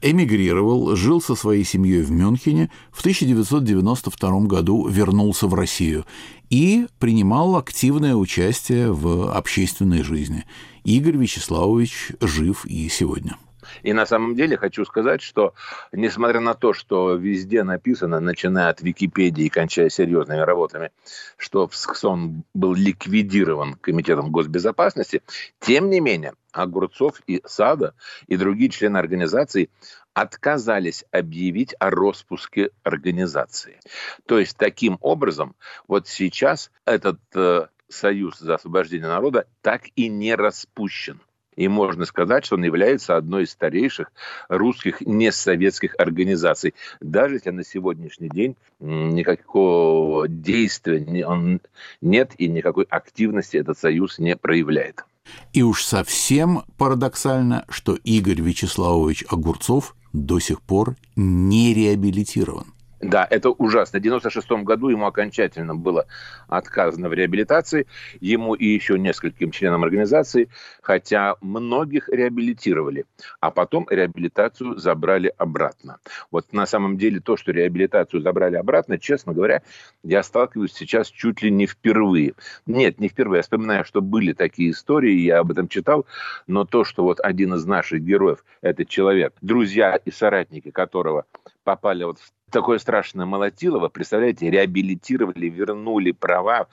Эмигрировал, 0.03 0.97
жил 0.97 1.21
со 1.21 1.35
своей 1.35 1.65
семьей 1.65 2.03
в 2.03 2.11
Мюнхене, 2.11 2.71
в 2.91 3.01
1992 3.01 4.41
году 4.41 4.87
вернулся 4.89 5.47
в 5.47 5.55
Россию 5.55 6.05
и 6.51 6.87
принимал 6.99 7.57
активное 7.57 8.15
участие 8.17 8.93
в 8.93 9.33
общественной 9.35 10.03
жизни. 10.03 10.45
Игорь 10.85 11.17
Вячеславович 11.17 12.13
жив 12.21 12.67
и 12.67 12.89
сегодня. 12.89 13.37
И 13.83 13.93
на 13.93 14.07
самом 14.07 14.35
деле 14.35 14.57
хочу 14.57 14.85
сказать, 14.85 15.23
что 15.23 15.55
несмотря 15.93 16.41
на 16.41 16.55
то, 16.55 16.73
что 16.73 17.15
везде 17.15 17.63
написано, 17.63 18.21
начиная 18.21 18.71
от 18.71 18.81
Википедии 18.83 19.45
и 19.45 19.51
кончая 19.51 19.89
серьезными 19.89 20.41
работами, 20.41 20.91
что 21.37 21.69
ВСКСОН 21.69 22.45
был 22.55 22.75
ликвидирован 22.75 23.75
Комитетом 23.75 24.31
госбезопасности, 24.31 25.23
тем 25.61 25.91
не 25.91 26.01
менее 26.01 26.35
Огурцов 26.53 27.21
и 27.27 27.43
Сада 27.45 27.95
и 28.27 28.37
другие 28.37 28.71
члены 28.71 28.99
организации 28.99 29.71
отказались 30.15 31.05
объявить 31.11 31.75
о 31.79 31.91
распуске 31.91 32.71
организации. 32.83 33.81
То 34.25 34.39
есть 34.39 34.57
таким 34.57 34.97
образом 35.03 35.55
вот 35.89 36.09
сейчас 36.09 36.71
этот 36.87 37.21
э, 37.35 37.67
Союз 37.89 38.39
за 38.39 38.55
освобождение 38.55 39.09
народа 39.09 39.47
так 39.63 39.83
и 39.95 40.09
не 40.09 40.35
распущен. 40.35 41.21
И 41.57 41.69
можно 41.69 42.05
сказать, 42.05 42.45
что 42.45 42.57
он 42.57 42.65
является 42.65 43.17
одной 43.17 43.45
из 43.45 43.51
старейших 43.51 44.13
русских 44.49 45.01
несоветских 45.01 45.95
организаций. 45.99 46.75
Даже 47.01 47.37
если 47.37 47.51
на 47.51 47.65
сегодняшний 47.65 48.29
день 48.29 48.57
никакого 48.79 50.29
действия 50.29 51.27
он 51.27 51.61
нет 52.01 52.33
и 52.39 52.49
никакой 52.49 52.85
активности 52.85 53.57
этот 53.57 53.79
союз 53.79 54.19
не 54.19 54.37
проявляет. 54.37 55.05
И 55.53 55.63
уж 55.63 55.83
совсем 55.83 56.63
парадоксально, 56.79 57.65
что 57.69 57.97
Игорь 58.05 58.41
Вячеславович 58.41 59.25
Огурцов 59.29 59.97
до 60.13 60.39
сих 60.39 60.63
пор 60.63 60.97
не 61.17 61.75
реабилитирован. 61.75 62.76
Да, 63.01 63.27
это 63.29 63.51
ужасно. 63.51 63.99
В 63.99 64.03
96 64.03 64.51
году 64.65 64.89
ему 64.89 65.07
окончательно 65.07 65.75
было 65.75 66.07
отказано 66.49 67.11
в 67.11 67.13
реабилитации, 67.13 67.87
ему 68.21 68.55
и 68.55 68.65
еще 68.67 68.99
нескольким 68.99 69.51
членам 69.51 69.85
организации, 69.85 70.49
хотя 70.81 71.37
многих 71.43 72.09
реабилитировали, 72.09 73.05
а 73.41 73.51
потом 73.51 73.87
реабилитацию 73.91 74.79
забрали 74.79 75.31
обратно. 75.37 75.99
Вот 76.31 76.55
на 76.55 76.65
самом 76.65 76.97
деле 76.97 77.21
то, 77.21 77.37
что 77.37 77.53
реабилитацию 77.53 78.23
забрали 78.23 78.57
обратно, 78.57 78.99
честно 78.99 79.35
говоря, 79.35 79.63
я 80.03 80.23
сталкиваюсь 80.23 80.73
сейчас 80.73 81.09
чуть 81.09 81.43
ли 81.43 81.51
не 81.51 81.67
впервые. 81.67 82.33
Нет, 82.65 82.99
не 82.99 83.09
впервые. 83.09 83.41
Я 83.41 83.43
вспоминаю, 83.43 83.85
что 83.85 84.01
были 84.01 84.33
такие 84.33 84.71
истории, 84.71 85.13
я 85.21 85.41
об 85.41 85.51
этом 85.51 85.69
читал, 85.69 86.07
но 86.47 86.65
то, 86.65 86.85
что 86.85 87.03
вот 87.03 87.21
один 87.21 87.55
из 87.55 87.67
наших 87.67 88.01
героев, 88.01 88.43
этот 88.63 88.89
человек, 88.89 89.35
друзья 89.43 89.97
и 89.97 90.11
соратники 90.11 90.71
которого 90.71 91.27
попали 91.65 92.05
вот 92.05 92.21
в 92.21 92.33
такое 92.51 92.79
страшное 92.79 93.27
молотилово, 93.27 93.89
представляете, 93.89 94.51
реабилитировали, 94.51 95.49
вернули 95.49 96.13
права, 96.13 96.69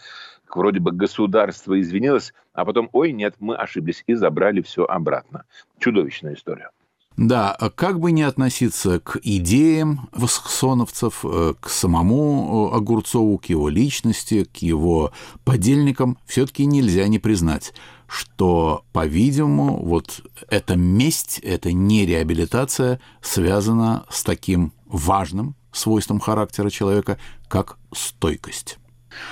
вроде 0.54 0.80
бы 0.80 0.92
государство 0.92 1.80
извинилось, 1.80 2.34
а 2.54 2.66
потом, 2.66 2.90
ой, 2.94 3.12
нет, 3.12 3.36
мы 3.40 3.56
ошиблись 3.56 4.04
и 4.08 4.14
забрали 4.14 4.62
все 4.62 4.84
обратно. 4.84 5.46
Чудовищная 5.80 6.36
история. 6.36 6.70
Да, 7.16 7.52
а 7.52 7.70
как 7.70 8.00
бы 8.00 8.12
не 8.12 8.24
относиться 8.24 9.00
к 9.00 9.20
идеям 9.22 10.10
восхсоновцев, 10.14 11.24
э, 11.24 11.54
к 11.60 11.70
самому 11.70 12.72
э, 12.72 12.76
Огурцову, 12.76 13.38
к 13.38 13.46
его 13.46 13.70
личности, 13.70 14.46
к 14.46 14.58
его 14.58 15.12
подельникам, 15.44 16.18
все-таки 16.26 16.66
нельзя 16.66 17.08
не 17.08 17.20
признать, 17.20 17.74
что, 18.08 18.84
по-видимому, 18.94 19.86
вот 19.86 20.22
эта 20.50 20.76
месть, 20.76 21.38
эта 21.40 21.72
нереабилитация 21.72 23.00
связана 23.22 24.06
с 24.10 24.24
таким 24.24 24.74
важным 24.88 25.56
свойством 25.74 26.20
характера 26.20 26.70
человека, 26.70 27.18
как 27.48 27.78
стойкость. 27.94 28.78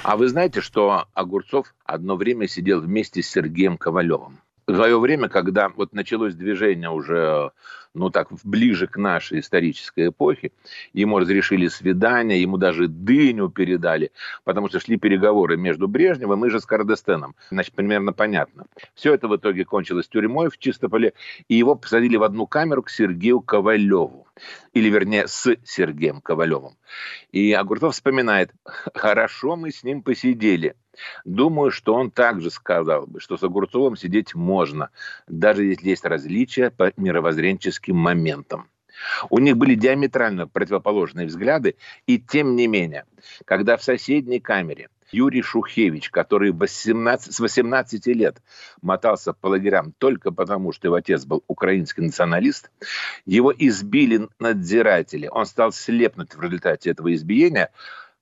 А 0.03 0.17
вы 0.17 0.27
знаете, 0.27 0.61
что 0.61 1.05
Огурцов 1.13 1.73
одно 1.85 2.15
время 2.15 2.47
сидел 2.47 2.81
вместе 2.81 3.21
с 3.23 3.29
Сергеем 3.29 3.77
Ковалевым? 3.77 4.39
В 4.67 4.75
свое 4.75 4.99
время, 4.99 5.27
когда 5.27 5.69
вот 5.69 5.93
началось 5.93 6.35
движение 6.35 6.89
уже 6.89 7.51
ну 7.93 8.09
так, 8.09 8.29
ближе 8.43 8.87
к 8.87 8.97
нашей 8.97 9.39
исторической 9.39 10.07
эпохе. 10.07 10.51
Ему 10.93 11.19
разрешили 11.19 11.67
свидание, 11.67 12.41
ему 12.41 12.57
даже 12.57 12.87
дыню 12.87 13.49
передали, 13.49 14.11
потому 14.43 14.69
что 14.69 14.79
шли 14.79 14.97
переговоры 14.97 15.57
между 15.57 15.87
Брежневым 15.87 16.45
и 16.45 16.49
же 16.49 16.59
с 16.59 16.65
Кардестеном. 16.65 17.35
Значит, 17.49 17.73
примерно 17.73 18.13
понятно. 18.13 18.65
Все 18.93 19.13
это 19.13 19.27
в 19.27 19.35
итоге 19.35 19.65
кончилось 19.65 20.07
тюрьмой 20.07 20.49
в 20.49 20.57
Чистополе, 20.57 21.13
и 21.47 21.55
его 21.55 21.75
посадили 21.75 22.15
в 22.15 22.23
одну 22.23 22.47
камеру 22.47 22.83
к 22.83 22.89
Сергею 22.89 23.41
Ковалеву. 23.41 24.27
Или, 24.73 24.89
вернее, 24.89 25.27
с 25.27 25.55
Сергеем 25.65 26.21
Ковалевым. 26.21 26.77
И 27.31 27.51
Огурцов 27.51 27.93
вспоминает, 27.93 28.51
хорошо 28.65 29.55
мы 29.55 29.71
с 29.71 29.83
ним 29.83 30.01
посидели. 30.01 30.75
Думаю, 31.25 31.71
что 31.71 31.93
он 31.93 32.11
также 32.11 32.51
сказал 32.51 33.07
бы, 33.07 33.19
что 33.19 33.37
с 33.37 33.43
Огурцовым 33.43 33.95
сидеть 33.95 34.35
можно, 34.35 34.89
даже 35.27 35.65
если 35.65 35.89
есть 35.89 36.05
различия 36.05 36.69
по 36.71 36.91
мировоззренческим 36.97 37.95
моментам. 37.95 38.67
У 39.29 39.39
них 39.39 39.57
были 39.57 39.75
диаметрально 39.75 40.47
противоположные 40.47 41.27
взгляды, 41.27 41.75
и 42.05 42.19
тем 42.19 42.55
не 42.55 42.67
менее, 42.67 43.05
когда 43.45 43.77
в 43.77 43.83
соседней 43.83 44.39
камере 44.39 44.89
Юрий 45.11 45.41
Шухевич, 45.41 46.09
который 46.09 46.51
18, 46.51 47.33
с 47.33 47.39
18 47.39 48.07
лет 48.07 48.41
мотался 48.81 49.33
по 49.33 49.47
лагерям 49.47 49.93
только 49.97 50.31
потому, 50.31 50.71
что 50.71 50.87
его 50.87 50.95
отец 50.95 51.25
был 51.25 51.43
украинский 51.47 52.03
националист, 52.03 52.71
его 53.25 53.53
избили 53.55 54.29
надзиратели, 54.39 55.27
он 55.27 55.45
стал 55.45 55.71
слепнуть 55.71 56.33
в 56.33 56.41
результате 56.41 56.91
этого 56.91 57.13
избиения, 57.13 57.71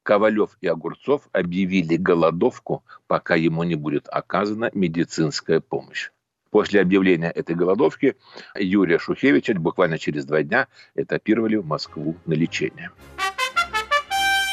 Ковалев 0.03 0.57
и 0.61 0.67
Огурцов 0.67 1.29
объявили 1.31 1.95
голодовку, 1.95 2.83
пока 3.07 3.35
ему 3.35 3.63
не 3.63 3.75
будет 3.75 4.07
оказана 4.09 4.71
медицинская 4.73 5.59
помощь. 5.59 6.09
После 6.51 6.81
объявления 6.81 7.29
этой 7.29 7.55
голодовки 7.55 8.15
Юрия 8.55 8.97
Шухевича 8.97 9.53
буквально 9.53 9.99
через 9.99 10.25
два 10.25 10.41
дня 10.41 10.67
этапировали 10.95 11.57
в 11.57 11.65
Москву 11.65 12.15
на 12.25 12.33
лечение. 12.33 12.91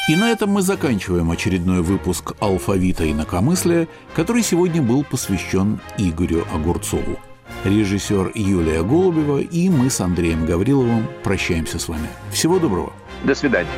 И 0.07 0.15
на 0.15 0.31
этом 0.31 0.51
мы 0.51 0.61
заканчиваем 0.61 1.31
очередной 1.31 1.81
выпуск 1.81 2.33
«Алфавита 2.39 3.11
инакомыслия», 3.11 3.89
который 4.15 4.41
сегодня 4.41 4.81
был 4.81 5.03
посвящен 5.03 5.81
Игорю 5.97 6.45
Огурцову. 6.53 7.19
Режиссер 7.65 8.31
Юлия 8.35 8.83
Голубева 8.83 9.39
и 9.39 9.69
мы 9.69 9.89
с 9.89 9.99
Андреем 9.99 10.45
Гавриловым 10.45 11.07
прощаемся 11.23 11.77
с 11.77 11.89
вами. 11.89 12.07
Всего 12.31 12.59
доброго. 12.59 12.93
До 13.25 13.35
свидания. 13.35 13.69